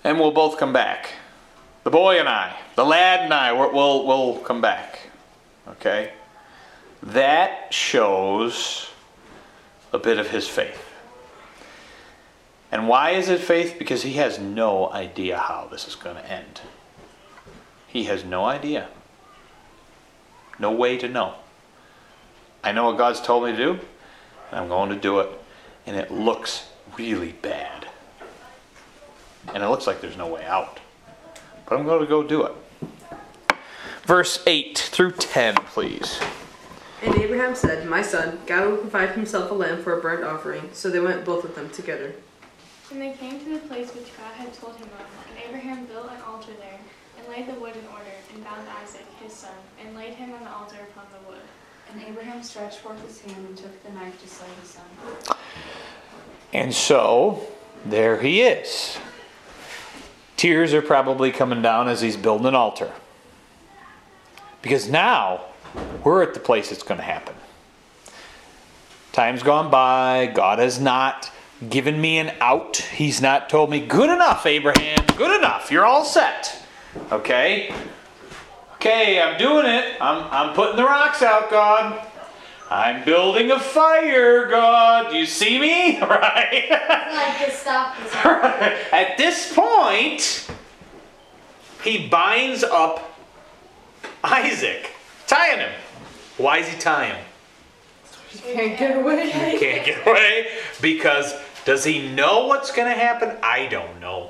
[0.03, 1.13] and we'll both come back.
[1.83, 4.99] The boy and I, the lad and I, we'll, we'll, come back.
[5.67, 6.11] Okay?
[7.03, 8.89] That shows
[9.93, 10.86] a bit of his faith.
[12.71, 13.75] And why is it faith?
[13.79, 16.61] Because he has no idea how this is going to end.
[17.87, 18.89] He has no idea.
[20.59, 21.35] No way to know.
[22.63, 23.71] I know what God's told me to do,
[24.51, 25.29] and I'm going to do it.
[25.85, 27.87] And it looks really bad.
[29.53, 30.79] And it looks like there's no way out.
[31.65, 32.53] But I'm going to go do it.
[34.03, 36.19] Verse 8 through 10, please.
[37.01, 40.69] And Abraham said, My son, God will provide himself a lamb for a burnt offering.
[40.73, 42.13] So they went both of them together.
[42.91, 46.09] And they came to the place which God had told him of, and Abraham built
[46.09, 46.79] an altar there,
[47.17, 49.51] and laid the wood in order, and bound Isaac his son,
[49.83, 51.41] and laid him on the altar upon the wood.
[51.91, 55.35] And Abraham stretched forth his hand and took the knife to slay his son.
[56.53, 57.45] And so,
[57.85, 58.97] there he is.
[60.37, 62.91] Tears are probably coming down as he's building an altar.
[64.61, 65.41] Because now,
[66.03, 67.35] we're at the place it's going to happen.
[69.11, 70.31] Time's gone by.
[70.33, 71.31] God has not
[71.69, 72.77] given me an out.
[72.77, 75.71] He's not told me, good enough, Abraham, good enough.
[75.71, 76.63] You're all set.
[77.11, 77.73] Okay?
[78.75, 79.95] Okay, I'm doing it.
[79.99, 82.07] I'm, I'm putting the rocks out, God.
[82.69, 85.11] I'm building a fire, God.
[85.11, 85.99] Do you see me?
[86.07, 86.67] Right?
[86.69, 87.95] Like just stop.
[88.93, 90.49] At this point,
[91.83, 93.17] he binds up
[94.23, 94.91] Isaac,
[95.25, 95.71] tying him.
[96.37, 97.25] Why is he tying him?
[98.29, 99.31] He Can't get away.
[99.31, 100.47] Can't get away
[100.81, 101.33] because
[101.67, 103.35] does he know what's going to happen?
[103.43, 104.29] I don't know.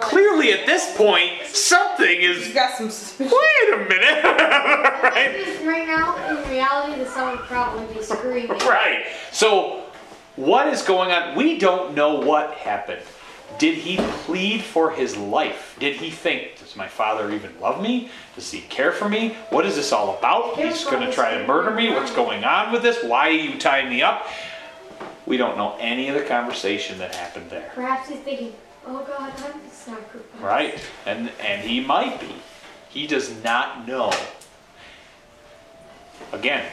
[0.00, 2.52] Clearly, at this point, something He's is.
[2.52, 3.32] got some suspicion.
[3.32, 4.24] Wait a minute.
[4.24, 5.60] right?
[5.64, 8.58] Right now, in reality, the son would probably be screaming.
[8.66, 9.06] Right.
[9.30, 9.84] So,
[10.34, 11.36] what is going on?
[11.36, 13.02] We don't know what happened.
[13.60, 15.76] Did he plead for his life?
[15.78, 18.10] Did he think, does my father even love me?
[18.34, 19.36] Does he care for me?
[19.50, 20.58] What is this all about?
[20.58, 21.90] He's going to try to murder me.
[21.90, 23.04] What's going on with this?
[23.04, 24.26] Why are you tying me up?
[25.28, 27.70] We don't know any of the conversation that happened there.
[27.74, 28.54] Perhaps he's thinking,
[28.86, 30.40] oh God, I'm the sacrifice.
[30.40, 30.80] Right?
[31.04, 32.34] And and he might be.
[32.88, 34.10] He does not know.
[36.32, 36.64] Again,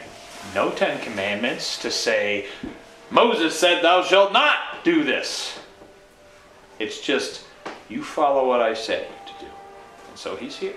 [0.54, 2.48] no Ten Commandments to say,
[3.12, 5.60] Moses said, Thou shalt not do this.
[6.80, 7.44] It's just,
[7.90, 9.52] you follow what I say to do.
[10.10, 10.76] And so he's here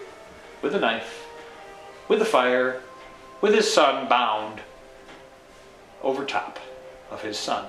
[0.62, 1.28] with a knife,
[2.08, 2.82] with a fire,
[3.40, 4.62] with his son bound
[6.02, 6.58] over top
[7.10, 7.66] of his son.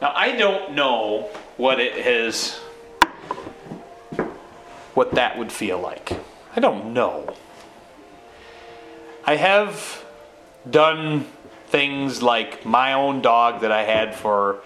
[0.00, 2.56] Now, I don't know what it has,
[4.94, 6.12] what that would feel like.
[6.56, 7.34] I don't know.
[9.24, 10.04] I have
[10.68, 11.26] done
[11.66, 14.60] things like my own dog that I had for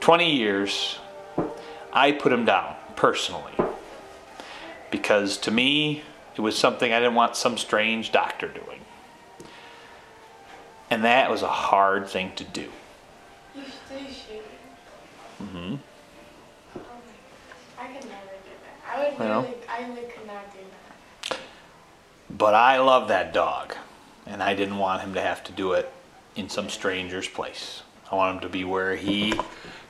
[0.00, 0.98] 20 years.
[1.92, 3.52] I put him down personally
[4.90, 6.02] because to me,
[6.36, 8.80] it was something I didn't want some strange doctor doing.
[10.90, 12.70] And that was a hard thing to do.
[13.54, 14.42] You stay shaking.
[15.38, 15.74] hmm
[16.76, 16.80] Oh
[17.78, 18.96] I could never do that.
[18.96, 19.42] I would Well.
[19.42, 20.58] really, I really could not do
[21.28, 21.38] that.
[22.30, 23.74] But I love that dog,
[24.26, 25.92] and I didn't want him to have to do it
[26.34, 27.82] in some stranger's place.
[28.10, 29.32] I want him to be where he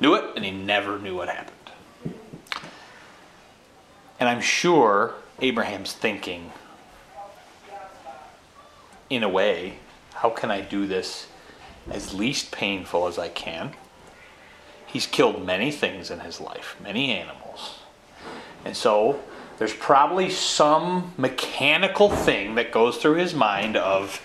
[0.01, 1.53] knew it and he never knew what happened.
[4.19, 6.53] And I'm sure Abraham's thinking,
[9.11, 9.79] in a way,
[10.17, 11.27] how can I do this
[11.91, 13.75] as least painful as I can?
[14.87, 17.81] He's killed many things in his life, many animals.
[18.65, 19.21] And so
[19.59, 24.23] there's probably some mechanical thing that goes through his mind of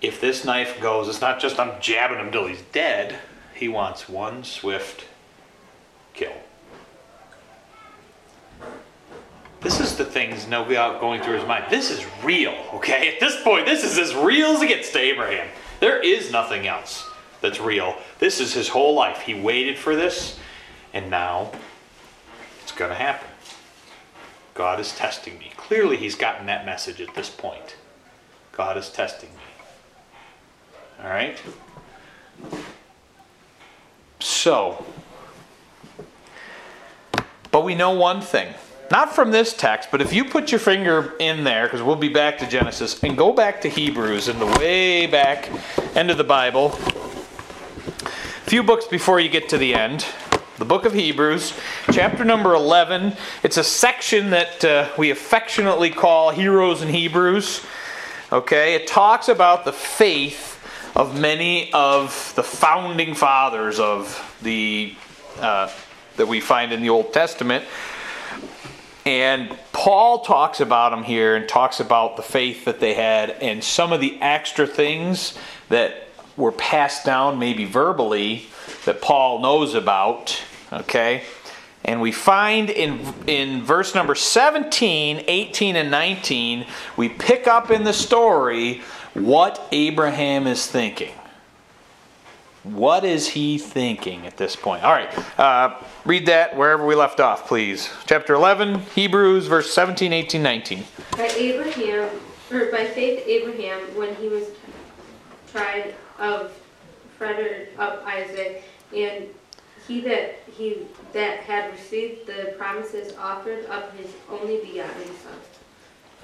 [0.00, 3.18] if this knife goes, it's not just I'm jabbing him till he's dead.
[3.54, 5.06] He wants one swift
[6.12, 6.34] kill.
[9.66, 11.64] This is the things no doubt going through his mind.
[11.68, 13.12] This is real, okay?
[13.12, 15.48] At this point, this is as real as it gets to Abraham.
[15.80, 17.04] There is nothing else
[17.40, 17.96] that's real.
[18.20, 19.22] This is his whole life.
[19.22, 20.38] He waited for this,
[20.92, 21.50] and now
[22.62, 23.26] it's going to happen.
[24.54, 25.50] God is testing me.
[25.56, 27.74] Clearly, he's gotten that message at this point.
[28.52, 31.02] God is testing me.
[31.02, 31.42] All right?
[34.20, 34.86] So,
[37.50, 38.54] but we know one thing.
[38.88, 42.08] Not from this text, but if you put your finger in there, because we'll be
[42.08, 45.50] back to Genesis, and go back to Hebrews in the way back
[45.96, 50.06] end of the Bible, a few books before you get to the end,
[50.58, 51.52] the book of Hebrews,
[51.90, 53.16] chapter number 11.
[53.42, 57.66] It's a section that uh, we affectionately call Heroes and Hebrews.
[58.30, 60.62] Okay, it talks about the faith
[60.94, 64.94] of many of the founding fathers of the
[65.40, 65.70] uh,
[66.16, 67.64] that we find in the Old Testament.
[69.06, 73.62] And Paul talks about them here and talks about the faith that they had and
[73.62, 75.38] some of the extra things
[75.68, 78.46] that were passed down, maybe verbally,
[78.84, 80.42] that Paul knows about.
[80.72, 81.22] Okay?
[81.84, 87.84] And we find in, in verse number 17, 18, and 19, we pick up in
[87.84, 88.82] the story
[89.14, 91.14] what Abraham is thinking.
[92.72, 94.82] What is he thinking at this point?
[94.82, 97.88] All right, uh, read that wherever we left off, please.
[98.06, 100.84] Chapter 11, Hebrews, verse 17, 18, 19.
[101.12, 102.10] By Abraham,
[102.50, 104.48] or by faith Abraham, when he was
[105.52, 106.52] tried of
[107.16, 108.64] Frederick of Isaac,
[108.94, 109.28] and
[109.86, 115.38] he that he that had received the promises offered up his only begotten son.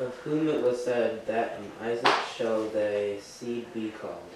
[0.00, 4.31] Of whom it was said that in Isaac shall thy seed be called.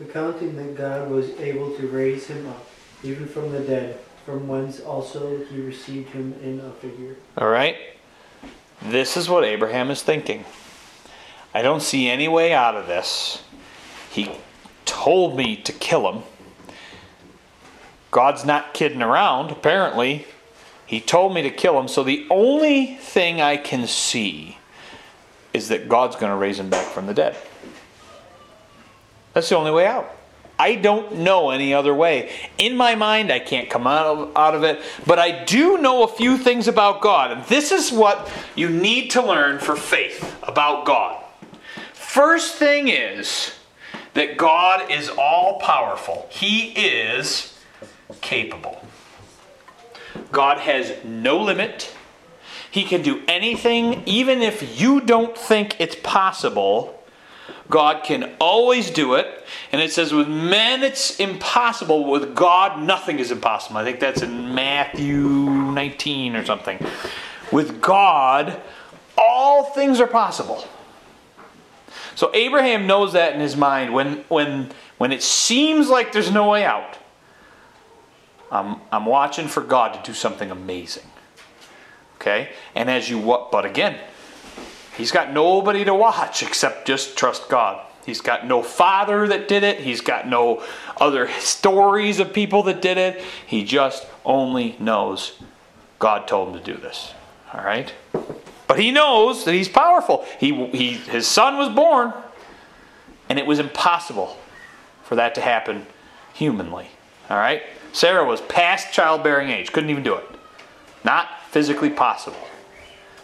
[0.00, 2.66] Accounting that God was able to raise him up,
[3.02, 7.16] even from the dead, from whence also he received him in a figure.
[7.36, 7.76] All right?
[8.82, 10.44] This is what Abraham is thinking.
[11.54, 13.42] I don't see any way out of this.
[14.10, 14.30] He
[14.84, 16.22] told me to kill him.
[18.10, 20.26] God's not kidding around, apparently.
[20.86, 24.58] He told me to kill him, so the only thing I can see
[25.54, 27.36] is that God's going to raise him back from the dead.
[29.32, 30.14] That's the only way out.
[30.58, 32.30] I don't know any other way.
[32.58, 36.04] In my mind, I can't come out of, out of it, but I do know
[36.04, 37.32] a few things about God.
[37.32, 41.22] And this is what you need to learn for faith about God.
[41.92, 43.54] First thing is
[44.14, 47.58] that God is all powerful, He is
[48.20, 48.84] capable.
[50.30, 51.94] God has no limit.
[52.70, 57.01] He can do anything, even if you don't think it's possible.
[57.68, 59.44] God can always do it.
[59.72, 63.78] And it says, with men it's impossible, with God nothing is impossible.
[63.78, 66.78] I think that's in Matthew 19 or something.
[67.50, 68.60] With God,
[69.16, 70.64] all things are possible.
[72.14, 76.50] So Abraham knows that in his mind when, when, when it seems like there's no
[76.50, 76.98] way out.
[78.50, 81.06] I'm, I'm watching for God to do something amazing.
[82.16, 82.50] Okay?
[82.74, 83.98] And as you what but again,
[84.96, 87.84] he's got nobody to watch except just trust God.
[88.04, 89.80] He's got no father that did it.
[89.80, 90.62] He's got no
[90.96, 93.22] other stories of people that did it.
[93.46, 95.38] He just only knows
[95.98, 97.14] God told him to do this.
[97.54, 97.92] All right?
[98.66, 100.24] But he knows that he's powerful.
[100.40, 102.12] He, he, his son was born,
[103.28, 104.36] and it was impossible
[105.04, 105.86] for that to happen
[106.32, 106.88] humanly.
[107.30, 107.62] All right?
[107.92, 110.24] Sarah was past childbearing age, couldn't even do it.
[111.04, 112.38] Not physically possible.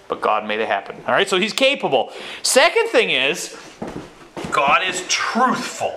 [0.08, 0.96] But God made it happen.
[1.06, 2.12] All right, so he's capable.
[2.42, 3.56] Second thing is,
[4.50, 5.92] God is truthful.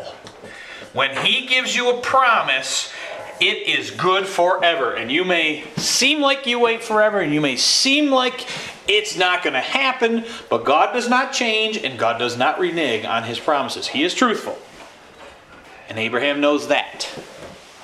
[0.93, 2.91] When he gives you a promise,
[3.39, 4.93] it is good forever.
[4.93, 8.45] And you may seem like you wait forever, and you may seem like
[8.87, 13.05] it's not going to happen, but God does not change, and God does not renege
[13.05, 13.87] on his promises.
[13.87, 14.57] He is truthful.
[15.87, 17.09] And Abraham knows that.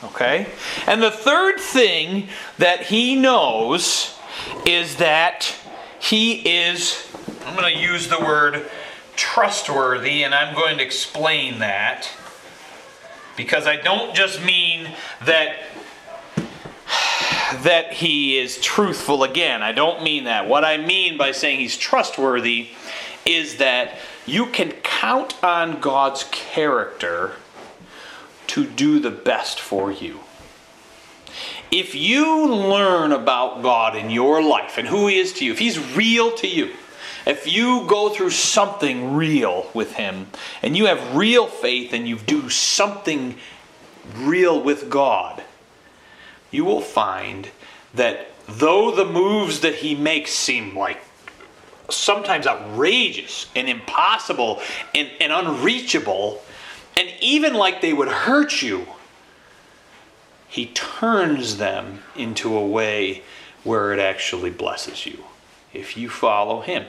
[0.04, 0.48] Okay?
[0.86, 4.18] And the third thing that he knows
[4.66, 5.56] is that
[6.00, 7.08] he is,
[7.46, 8.70] I'm going to use the word
[9.16, 12.10] trustworthy, and I'm going to explain that.
[13.36, 14.90] Because I don't just mean
[15.26, 15.58] that
[17.64, 19.62] that he is truthful again.
[19.62, 20.48] I don't mean that.
[20.48, 22.70] What I mean by saying he's trustworthy
[23.26, 27.34] is that you can count on God's character
[28.48, 30.22] to do the best for you.
[31.72, 35.60] If you learn about God in your life and who He is to you, if
[35.60, 36.74] He's real to you,
[37.26, 40.28] if you go through something real with Him
[40.64, 43.36] and you have real faith and you do something
[44.16, 45.44] real with God,
[46.52, 47.50] you will find
[47.94, 51.02] that though the moves that He makes seem like
[51.90, 54.62] sometimes outrageous and impossible
[54.96, 56.42] and, and unreachable,
[56.96, 58.88] and even like they would hurt you,
[60.48, 63.24] he turns them into a way
[63.64, 65.24] where it actually blesses you.
[65.74, 66.86] If you follow him,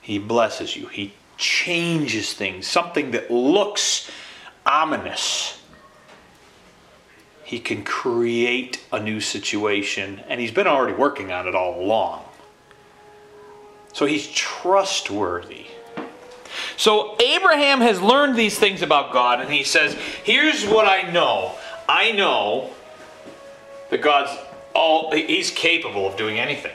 [0.00, 0.88] he blesses you.
[0.88, 2.66] He changes things.
[2.66, 4.10] Something that looks
[4.64, 5.62] ominous.
[7.44, 12.24] He can create a new situation, and he's been already working on it all along.
[13.92, 15.66] So he's trustworthy.
[16.76, 19.94] So Abraham has learned these things about God, and he says,
[20.24, 21.56] Here's what I know.
[21.88, 22.70] I know
[23.90, 24.36] that God's
[24.74, 26.74] all, he's capable of doing anything.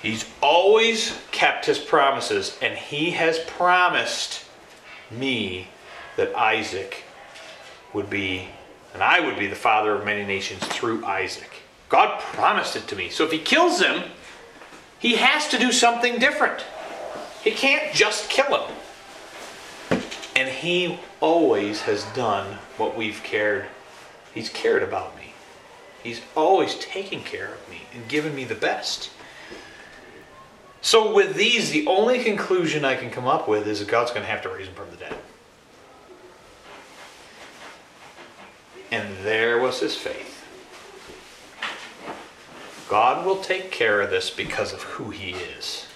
[0.00, 4.44] He's always kept his promises, and he has promised
[5.10, 5.68] me
[6.16, 7.04] that Isaac
[7.92, 8.48] would be,
[8.94, 11.50] and I would be the father of many nations through Isaac.
[11.88, 13.10] God promised it to me.
[13.10, 14.02] So if he kills him,
[14.98, 16.64] he has to do something different.
[17.44, 18.76] He can't just kill him.
[20.34, 23.66] And he always has done what we've cared.
[24.34, 25.32] He's cared about me.
[26.02, 29.10] He's always taken care of me and given me the best.
[30.80, 34.24] So, with these, the only conclusion I can come up with is that God's going
[34.24, 35.16] to have to raise him from the dead.
[38.90, 40.44] And there was his faith.
[42.88, 45.86] God will take care of this because of who he is.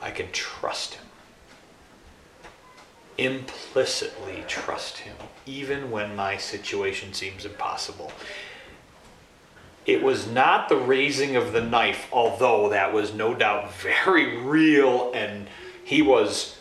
[0.00, 1.03] I can trust him.
[3.16, 8.10] Implicitly trust him, even when my situation seems impossible.
[9.86, 15.12] It was not the raising of the knife, although that was no doubt very real,
[15.14, 15.46] and
[15.84, 16.58] he was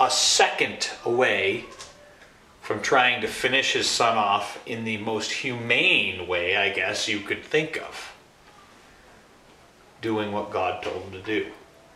[0.00, 1.64] a second away
[2.60, 7.20] from trying to finish his son off in the most humane way, I guess, you
[7.20, 8.12] could think of.
[10.02, 11.46] Doing what God told him to do.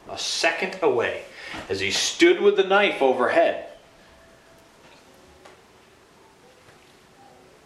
[0.09, 1.25] A second away,
[1.69, 3.67] as he stood with the knife overhead.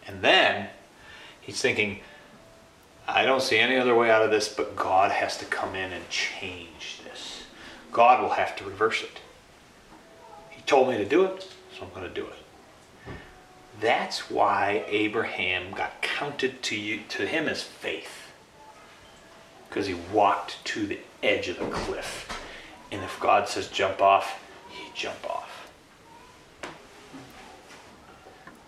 [0.07, 0.69] And then
[1.41, 1.99] he's thinking,
[3.07, 5.93] I don't see any other way out of this, but God has to come in
[5.93, 7.43] and change this.
[7.91, 9.19] God will have to reverse it.
[10.49, 11.47] He told me to do it,
[11.77, 13.13] so I'm going to do it.
[13.79, 18.31] That's why Abraham got counted to you to him as faith.
[19.69, 22.41] Because he walked to the edge of the cliff.
[22.91, 25.71] And if God says jump off, he jump off.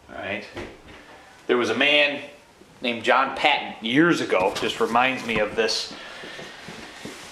[0.10, 0.46] All right?
[1.50, 2.22] There was a man
[2.80, 5.92] named John Paton years ago, just reminds me of this.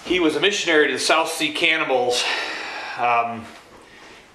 [0.04, 2.24] He was a missionary to the South Sea cannibals.
[2.98, 3.44] Um,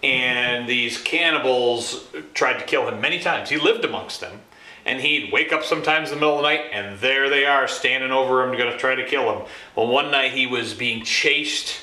[0.02, 3.50] and these cannibals tried to kill him many times.
[3.50, 4.40] He lived amongst them.
[4.86, 7.68] And he'd wake up sometimes in the middle of the night, and there they are
[7.68, 9.46] standing over him, going to try to kill him.
[9.76, 11.82] Well, one night he was being chased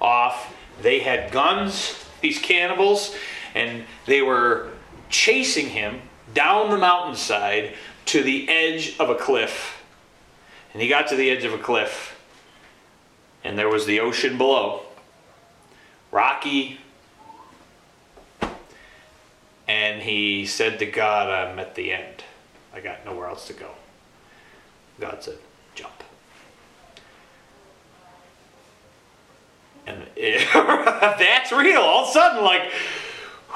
[0.00, 0.54] off.
[0.80, 3.14] They had guns, these cannibals,
[3.54, 4.70] and they were
[5.10, 6.00] chasing him
[6.34, 7.74] down the mountainside
[8.06, 9.82] to the edge of a cliff.
[10.72, 12.18] And he got to the edge of a cliff,
[13.44, 14.82] and there was the ocean below.
[16.10, 16.78] Rocky,
[19.68, 22.24] and he said to God, I'm at the end.
[22.74, 23.70] I got nowhere else to go.
[25.00, 25.38] God said,
[25.74, 26.02] jump.
[29.86, 31.80] And it, that's real.
[31.80, 32.70] All of a sudden, like,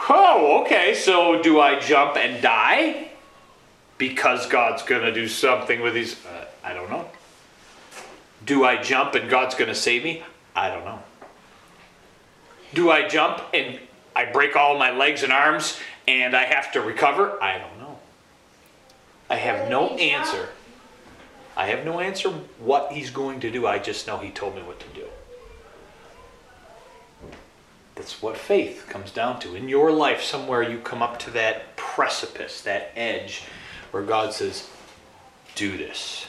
[0.09, 3.07] oh, okay, so do I jump and die?
[3.99, 6.24] because God's going to do something with these?
[6.24, 7.07] Uh, I don't know.
[8.44, 10.22] Do I jump and God's going to save me?
[10.55, 11.01] I don't know.
[12.74, 13.78] Do I jump and
[14.14, 17.42] I break all my legs and arms and I have to recover?
[17.42, 17.99] I don't know.
[19.30, 20.51] I have no answer.
[21.57, 23.66] I have no answer what he's going to do.
[23.66, 25.05] I just know he told me what to do.
[27.97, 29.57] That's what faith comes down to.
[29.57, 33.42] In your life, somewhere you come up to that precipice, that edge,
[33.90, 34.68] where God says,
[35.55, 36.26] Do this.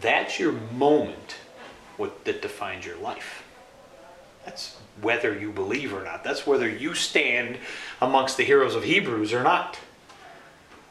[0.00, 1.36] That's your moment
[1.96, 3.44] what, that defines your life.
[4.44, 6.24] That's whether you believe or not.
[6.24, 7.58] That's whether you stand
[8.00, 9.78] amongst the heroes of Hebrews or not.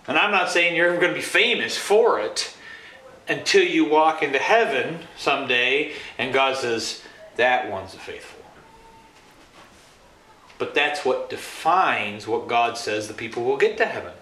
[0.07, 2.55] And I'm not saying you're going to be famous for it
[3.27, 7.01] until you walk into heaven someday and God says,
[7.37, 8.36] That one's a faithful.
[10.57, 14.13] But that's what defines what God says the people will get to heaven.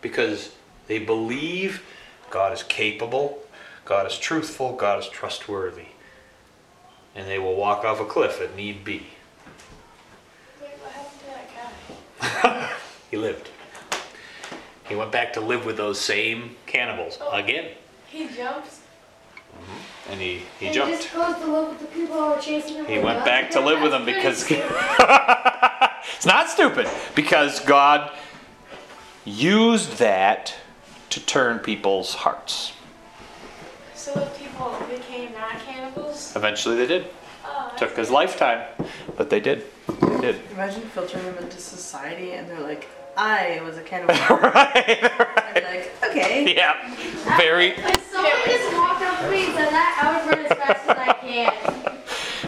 [0.00, 0.52] Because
[0.86, 1.82] they believe
[2.30, 3.40] God is capable,
[3.84, 5.86] God is truthful, God is trustworthy.
[7.16, 9.08] And they will walk off a cliff if need be.
[10.60, 11.26] Wait, what happened to
[12.20, 12.70] that guy?
[13.10, 13.48] He lived.
[14.86, 17.30] He went back to live with those same cannibals Oh.
[17.34, 17.70] again.
[18.06, 18.77] He jumps.
[19.58, 20.12] Mm-hmm.
[20.12, 21.02] And he, he and jumped.
[21.02, 22.86] just goes to live with the people who are chasing him.
[22.86, 23.24] He went guns.
[23.24, 28.10] back to live with them because it's not stupid because God
[29.24, 30.54] used that
[31.10, 32.72] to turn people's hearts.
[33.94, 37.06] So if people became not cannibals, Eventually they did.
[37.44, 38.66] oh, Took his lifetime,
[39.16, 39.64] but they did.
[40.00, 40.40] They did.
[40.52, 44.14] Imagine filtering them into society and they're like, I was a cannibal.
[44.36, 45.04] right.
[45.04, 46.54] I'd be like, okay.
[46.56, 46.94] Yeah.
[47.36, 47.72] Very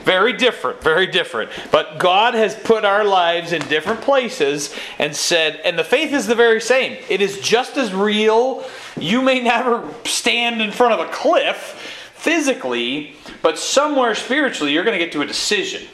[0.04, 1.50] Very different, very different.
[1.70, 6.26] But God has put our lives in different places and said, and the faith is
[6.26, 6.96] the very same.
[7.08, 8.64] It is just as real.
[8.98, 11.76] You may never stand in front of a cliff
[12.14, 15.86] physically, but somewhere spiritually, you're going to get to a decision.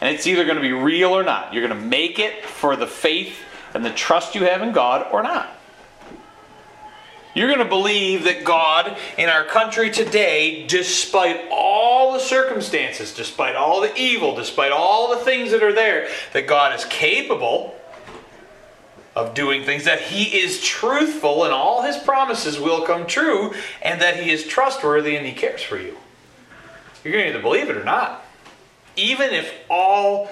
[0.00, 1.52] And it's either going to be real or not.
[1.52, 3.38] You're going to make it for the faith
[3.74, 5.57] and the trust you have in God or not.
[7.34, 13.54] You're going to believe that God in our country today, despite all the circumstances, despite
[13.54, 17.74] all the evil, despite all the things that are there, that God is capable
[19.14, 23.52] of doing things, that He is truthful and all His promises will come true,
[23.82, 25.96] and that He is trustworthy and He cares for you.
[27.04, 28.24] You're going to either believe it or not.
[28.96, 30.28] Even if all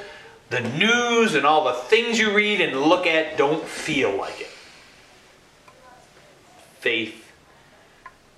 [0.50, 4.55] the news and all the things you read and look at don't feel like it
[6.86, 7.32] faith.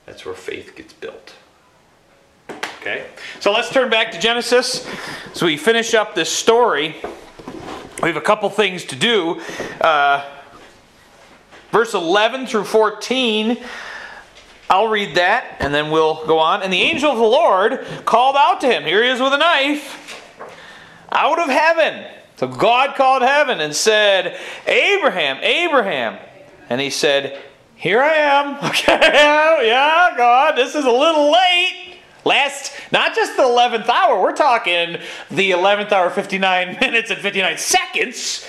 [0.07, 1.35] That's where faith gets built.
[2.81, 3.05] Okay?
[3.41, 4.89] So let's turn back to Genesis.
[5.35, 6.97] So we finish up this story.
[8.03, 9.43] We have a couple things to do.
[9.83, 10.27] Uh,
[11.73, 13.59] verse 11 through 14.
[14.71, 16.63] I'll read that and then we'll go on.
[16.63, 18.83] And the angel of the Lord called out to him.
[18.85, 20.25] Here he is with a knife
[21.13, 22.11] out of heaven.
[22.37, 26.19] So God called heaven and said, Abraham, Abraham.
[26.71, 27.43] And he said,
[27.79, 28.57] Here I am.
[28.69, 31.97] Okay, yeah, God, this is a little late.
[32.25, 34.99] Last, not just the 11th hour, we're talking
[35.31, 38.47] the 11th hour, 59 minutes and 59 seconds.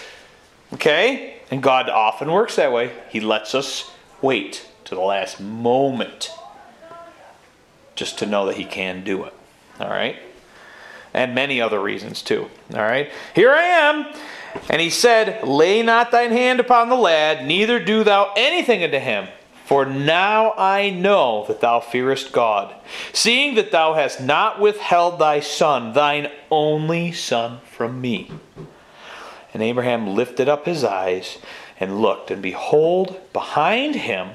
[0.73, 1.41] Okay?
[1.51, 2.91] And God often works that way.
[3.09, 6.31] He lets us wait to the last moment
[7.95, 9.33] just to know that He can do it.
[9.79, 10.17] All right?
[11.13, 12.49] and many other reasons too.
[12.73, 14.13] All right, here I am.
[14.69, 18.99] And he said, Lay not thine hand upon the lad, neither do thou anything unto
[18.99, 19.27] him.
[19.65, 22.73] For now I know that thou fearest God,
[23.13, 28.31] seeing that thou hast not withheld thy son, thine only son, from me.
[29.53, 31.37] And Abraham lifted up his eyes
[31.79, 34.31] and looked, and behold, behind him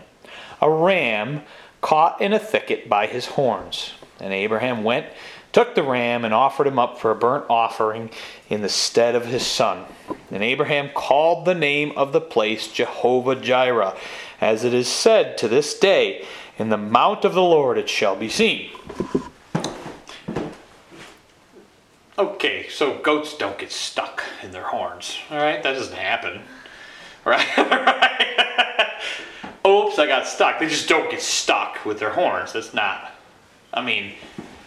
[0.61, 1.43] a ram
[1.81, 3.95] caught in a thicket by his horns.
[4.21, 5.07] And Abraham went
[5.55, 8.11] took the ram and offered him up for a burnt offering
[8.51, 9.85] in the stead of his son.
[10.31, 13.97] And Abraham called the name of the place Jehovah Jireh,
[14.41, 16.27] as it is said to this day,
[16.59, 18.69] In the mount of the Lord it shall be seen.
[22.19, 25.19] Okay, so goats don't get stuck in their horns.
[25.31, 26.43] All right, that doesn't happen.
[27.25, 27.57] Right?
[27.57, 29.01] right?
[29.67, 30.59] Oops, I got stuck.
[30.59, 32.53] They just don't get stuck with their horns.
[32.53, 33.13] That's not.
[33.73, 34.15] I mean,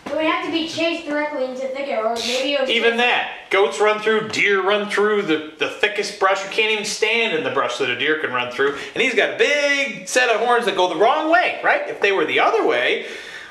[0.08, 3.50] It would have to be chased directly into thicket, or maybe it was Even that.
[3.50, 6.44] Goats run through, deer run through the, the thickest brush.
[6.44, 8.78] You can't even stand in the brush that a deer can run through.
[8.94, 11.88] And he's got a big set of horns that go the wrong way, right?
[11.88, 13.08] If they were the other way,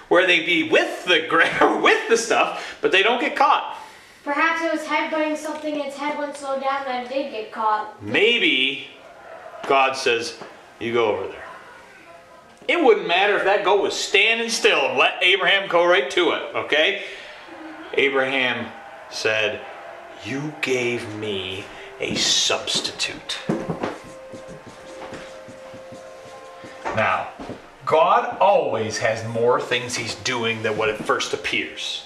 [0.09, 1.27] where they'd be with the
[1.83, 3.79] with the stuff, but they don't get caught.
[4.25, 7.53] Perhaps it was headbutting something and its head went so down that it did get
[7.53, 8.03] caught.
[8.03, 8.89] Maybe
[9.69, 10.39] God says,
[10.81, 11.46] You go over there.
[12.69, 16.33] It wouldn't matter if that goat was standing still and let Abraham go right to
[16.33, 17.05] it, okay?
[17.95, 18.67] Abraham
[19.11, 19.61] said,
[20.25, 21.65] You gave me
[22.01, 23.39] a substitute.
[26.97, 27.29] Now,
[27.85, 32.06] God always has more things he's doing than what it first appears.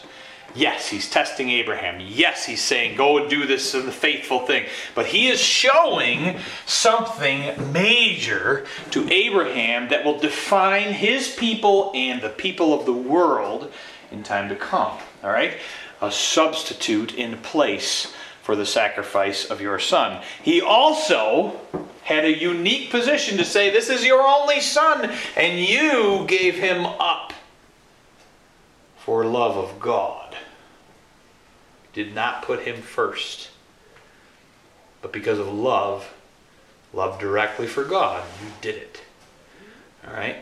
[0.54, 2.00] Yes, he's testing Abraham.
[2.00, 4.66] Yes, he's saying, go and do this in the faithful thing.
[4.94, 12.30] But he is showing something major to Abraham that will define his people and the
[12.30, 13.72] people of the world
[14.10, 14.98] in time to come.
[15.22, 15.56] All right?
[16.00, 20.22] A substitute in place for the sacrifice of your son.
[20.42, 21.60] He also
[22.02, 26.84] had a unique position to say, This is your only son, and you gave him
[26.84, 27.32] up
[28.98, 30.19] for love of God.
[31.92, 33.50] Did not put him first,
[35.02, 36.12] but because of love,
[36.92, 39.02] love directly for God, you did it.
[40.06, 40.36] All right?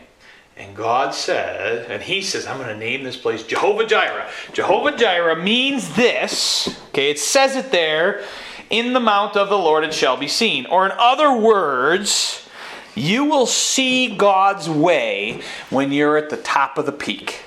[0.59, 4.29] And God said, and He says, I'm going to name this place Jehovah Jireh.
[4.51, 6.77] Jehovah Jireh means this.
[6.89, 8.23] Okay, it says it there.
[8.69, 10.65] In the mount of the Lord it shall be seen.
[10.65, 12.47] Or, in other words,
[12.93, 17.41] you will see God's way when you're at the top of the peak.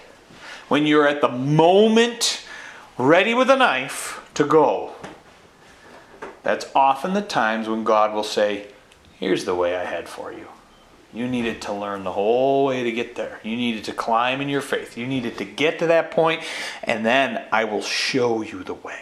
[0.68, 2.41] When you're at the moment
[3.02, 4.92] ready with a knife to go.
[6.44, 8.68] That's often the times when God will say,
[9.18, 10.48] Here's the way I had for you.
[11.12, 13.38] You needed to learn the whole way to get there.
[13.42, 14.96] You needed to climb in your faith.
[14.96, 16.42] You needed to get to that point,
[16.82, 18.98] and then I will show you the way.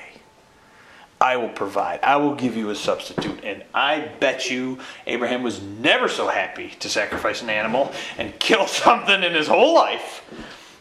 [1.20, 2.00] I will provide.
[2.02, 3.44] I will give you a substitute.
[3.44, 8.66] And I bet you Abraham was never so happy to sacrifice an animal and kill
[8.66, 10.22] something in his whole life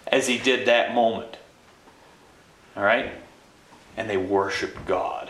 [0.07, 1.38] as he did that moment.
[2.79, 3.11] All right?
[3.97, 5.29] And they worship God.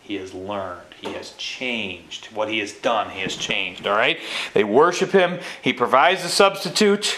[0.00, 0.94] He has learned.
[1.00, 2.26] He has changed.
[2.26, 3.88] What he has done, he has changed.
[3.88, 4.20] All right?
[4.54, 5.40] They worship him.
[5.62, 7.16] He provides a substitute.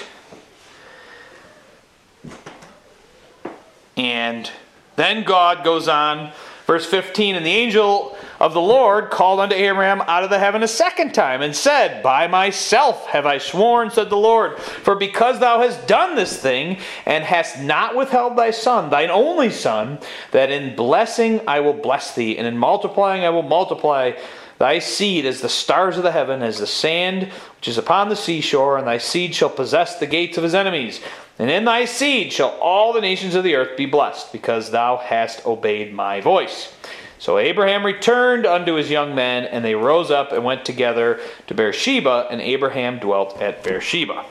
[3.95, 4.51] And
[4.97, 6.33] then God goes on,
[6.67, 10.63] verse 15, and the angel of the Lord called unto Abraham out of the heaven
[10.63, 15.39] a second time and said, By myself have I sworn, said the Lord, for because
[15.39, 19.99] thou hast done this thing and hast not withheld thy son, thine only son,
[20.31, 24.13] that in blessing I will bless thee, and in multiplying I will multiply
[24.59, 27.25] thy seed as the stars of the heaven, as the sand
[27.57, 31.01] which is upon the seashore, and thy seed shall possess the gates of his enemies.
[31.39, 34.97] And in thy seed shall all the nations of the earth be blessed, because thou
[34.97, 36.73] hast obeyed my voice.
[37.21, 41.55] So Abraham returned unto his young men, and they rose up and went together to
[41.55, 44.25] Beersheba, and Abraham dwelt at Beersheba.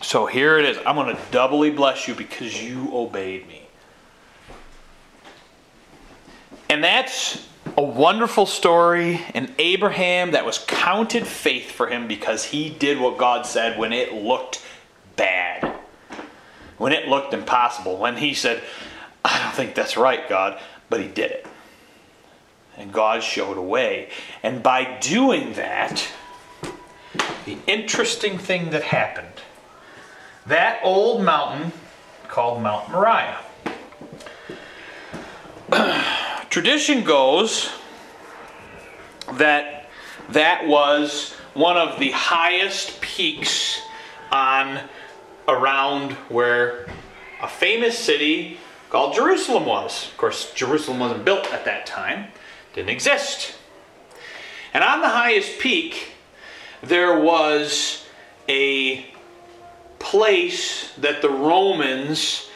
[0.00, 0.78] So here it is.
[0.86, 3.66] I'm going to doubly bless you because you obeyed me.
[6.68, 7.44] And that's
[7.76, 9.20] a wonderful story.
[9.34, 13.92] And Abraham, that was counted faith for him because he did what God said when
[13.92, 14.64] it looked
[15.16, 15.80] bad
[16.80, 18.62] when it looked impossible, when he said,
[19.22, 20.58] I don't think that's right, God,
[20.88, 21.46] but he did it.
[22.80, 24.08] And God showed a way.
[24.42, 26.08] And by doing that,
[27.44, 29.42] the interesting thing that happened,
[30.46, 31.72] that old mountain
[32.26, 33.36] called Mount Moriah.
[36.50, 37.70] Tradition goes
[39.34, 39.90] that
[40.30, 43.82] that was one of the highest peaks
[44.32, 44.80] on
[45.46, 46.88] around where
[47.42, 48.58] a famous city
[48.88, 50.06] called Jerusalem was.
[50.10, 52.28] Of course, Jerusalem wasn't built at that time,
[52.80, 53.54] didn't exist.
[54.72, 56.12] And on the highest peak,
[56.82, 58.06] there was
[58.48, 59.04] a
[59.98, 62.48] place that the Romans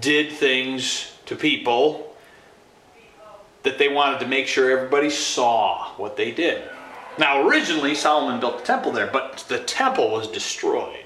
[0.00, 2.14] did things to people
[3.62, 6.62] that they wanted to make sure everybody saw what they did.
[7.18, 11.04] Now, originally, Solomon built the temple there, but the temple was destroyed.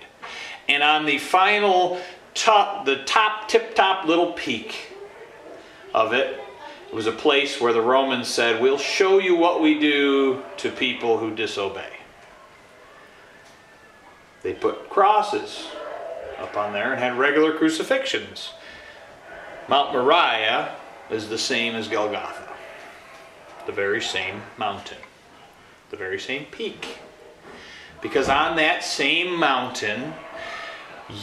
[0.69, 2.01] And on the final
[2.35, 4.77] top, the top, tip top little peak
[5.93, 6.39] of it,
[6.91, 10.73] it was a place where the Romans said, We'll show you what we do to
[10.73, 11.93] people who disobey.
[14.43, 15.69] They put crosses
[16.41, 18.55] up on there and had regular crucifixions.
[19.69, 20.75] Mount Moriah
[21.11, 22.49] is the same as Golgotha,
[23.67, 24.99] the very same mountain,
[25.91, 26.99] the very same peak.
[28.01, 30.13] Because on that same mountain,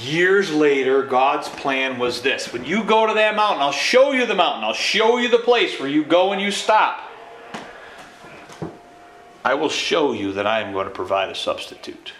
[0.02, 4.26] Years later, God's plan was this when you go to that mountain, I'll show you
[4.26, 7.02] the mountain, I'll show you the place where you go and you stop.
[9.44, 12.12] I will show you that I am going to provide a substitute.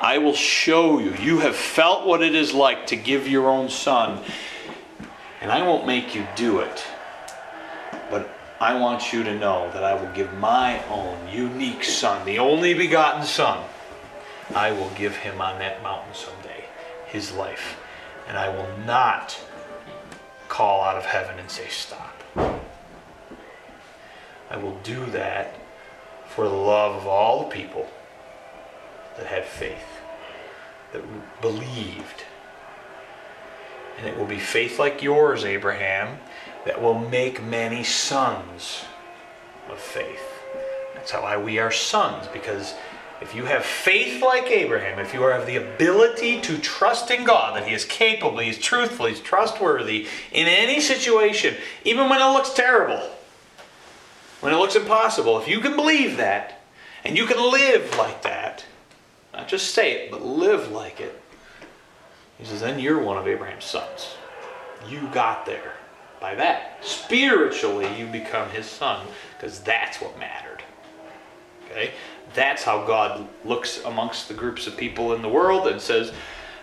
[0.00, 1.14] I will show you.
[1.14, 4.22] You have felt what it is like to give your own son,
[5.40, 6.84] and I won't make you do it.
[8.10, 8.28] But
[8.60, 12.74] I want you to know that I will give my own unique son, the only
[12.74, 13.64] begotten son.
[14.54, 16.64] I will give him on that mountain someday,
[17.06, 17.78] his life.
[18.26, 19.38] And I will not
[20.48, 22.14] call out of heaven and say, Stop.
[24.50, 25.54] I will do that
[26.26, 27.88] for the love of all the people
[29.16, 30.00] that had faith,
[30.92, 31.02] that
[31.40, 32.24] believed.
[33.98, 36.18] And it will be faith like yours, Abraham,
[36.64, 38.84] that will make many sons
[39.68, 40.22] of faith.
[40.94, 42.74] That's how I, we are sons, because
[43.20, 47.56] if you have faith like Abraham, if you have the ability to trust in God,
[47.56, 51.54] that He is capable, He's truthful, He's trustworthy in any situation,
[51.84, 53.10] even when it looks terrible,
[54.40, 56.62] when it looks impossible, if you can believe that,
[57.04, 58.64] and you can live like that,
[59.32, 61.20] not just say it, but live like it,
[62.38, 64.14] He says, then you're one of Abraham's sons.
[64.88, 65.72] You got there
[66.20, 66.84] by that.
[66.84, 69.06] Spiritually, you become His son,
[69.36, 70.62] because that's what mattered.
[71.66, 71.90] Okay?
[72.34, 76.12] That's how God looks amongst the groups of people in the world and says,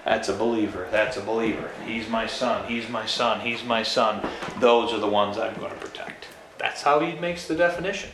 [0.03, 0.88] That's a believer.
[0.91, 1.72] That's a believer.
[1.86, 2.68] He's my son.
[2.68, 3.41] He's my son.
[3.41, 4.28] He's my son.
[4.59, 6.28] Those are the ones I'm going to protect.
[6.57, 8.11] That's how he makes the definition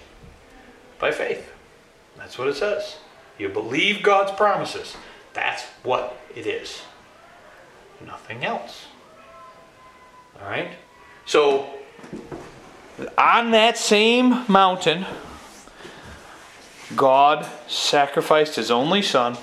[0.99, 1.51] by faith.
[2.17, 2.97] That's what it says.
[3.37, 4.95] You believe God's promises.
[5.33, 6.81] That's what it is.
[8.05, 8.85] Nothing else.
[10.39, 10.71] All right?
[11.25, 11.69] So,
[13.17, 15.05] on that same mountain,
[16.95, 19.37] God sacrificed his only son.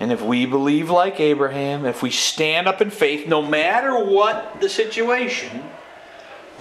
[0.00, 4.60] And if we believe like Abraham, if we stand up in faith, no matter what
[4.60, 5.64] the situation,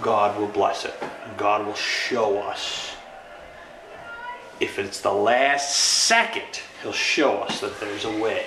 [0.02, 0.94] God will bless it.
[1.38, 2.96] God will show us.
[4.60, 8.46] If it's the last second, He'll show us that there's a way.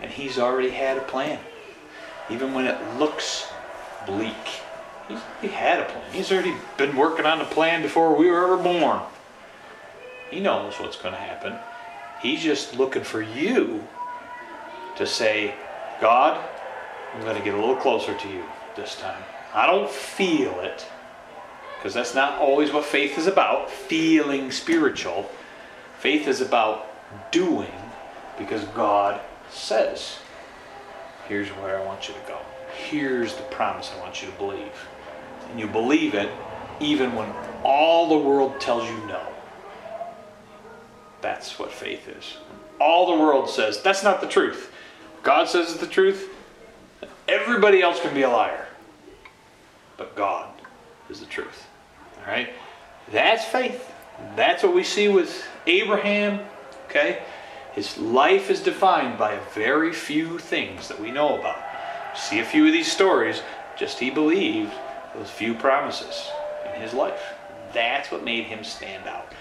[0.00, 1.38] And He's already had a plan.
[2.30, 3.46] Even when it looks
[4.06, 4.34] bleak,
[5.40, 6.12] He had a plan.
[6.12, 9.00] He's already been working on the plan before we were ever born.
[10.30, 11.54] He knows what's going to happen.
[12.20, 13.86] He's just looking for you
[14.96, 15.54] to say,
[16.00, 16.42] God,
[17.14, 18.44] I'm going to get a little closer to you
[18.76, 19.22] this time.
[19.54, 20.86] I don't feel it,
[21.76, 25.30] because that's not always what faith is about, feeling spiritual.
[25.98, 26.86] Faith is about
[27.30, 27.72] doing
[28.38, 29.20] because God
[29.50, 30.18] says,
[31.26, 32.38] here's where I want you to go.
[32.90, 34.88] Here's the promise I want you to believe.
[35.50, 36.30] And you believe it
[36.80, 37.32] even when
[37.64, 39.22] all the world tells you no.
[41.20, 42.36] That's what faith is.
[42.80, 44.72] All the world says that's not the truth.
[45.22, 46.30] God says it's the truth.
[47.26, 48.66] Everybody else can be a liar.
[49.96, 50.48] But God
[51.10, 51.66] is the truth.
[52.18, 52.50] All right?
[53.10, 53.92] That's faith.
[54.36, 56.40] That's what we see with Abraham.
[56.86, 57.22] Okay?
[57.72, 61.62] His life is defined by a very few things that we know about.
[62.16, 63.42] See a few of these stories,
[63.76, 64.72] just he believed
[65.14, 66.30] those few promises
[66.74, 67.34] in his life.
[67.72, 69.32] That's what made him stand out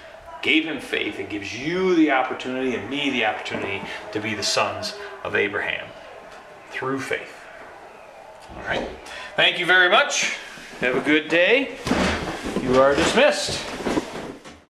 [0.41, 3.81] gave him faith and gives you the opportunity and me the opportunity
[4.11, 5.88] to be the sons of Abraham
[6.71, 7.33] through faith.
[8.55, 8.88] All right.
[9.35, 10.38] Thank you very much.
[10.79, 11.77] Have a good day.
[12.61, 13.63] You are dismissed.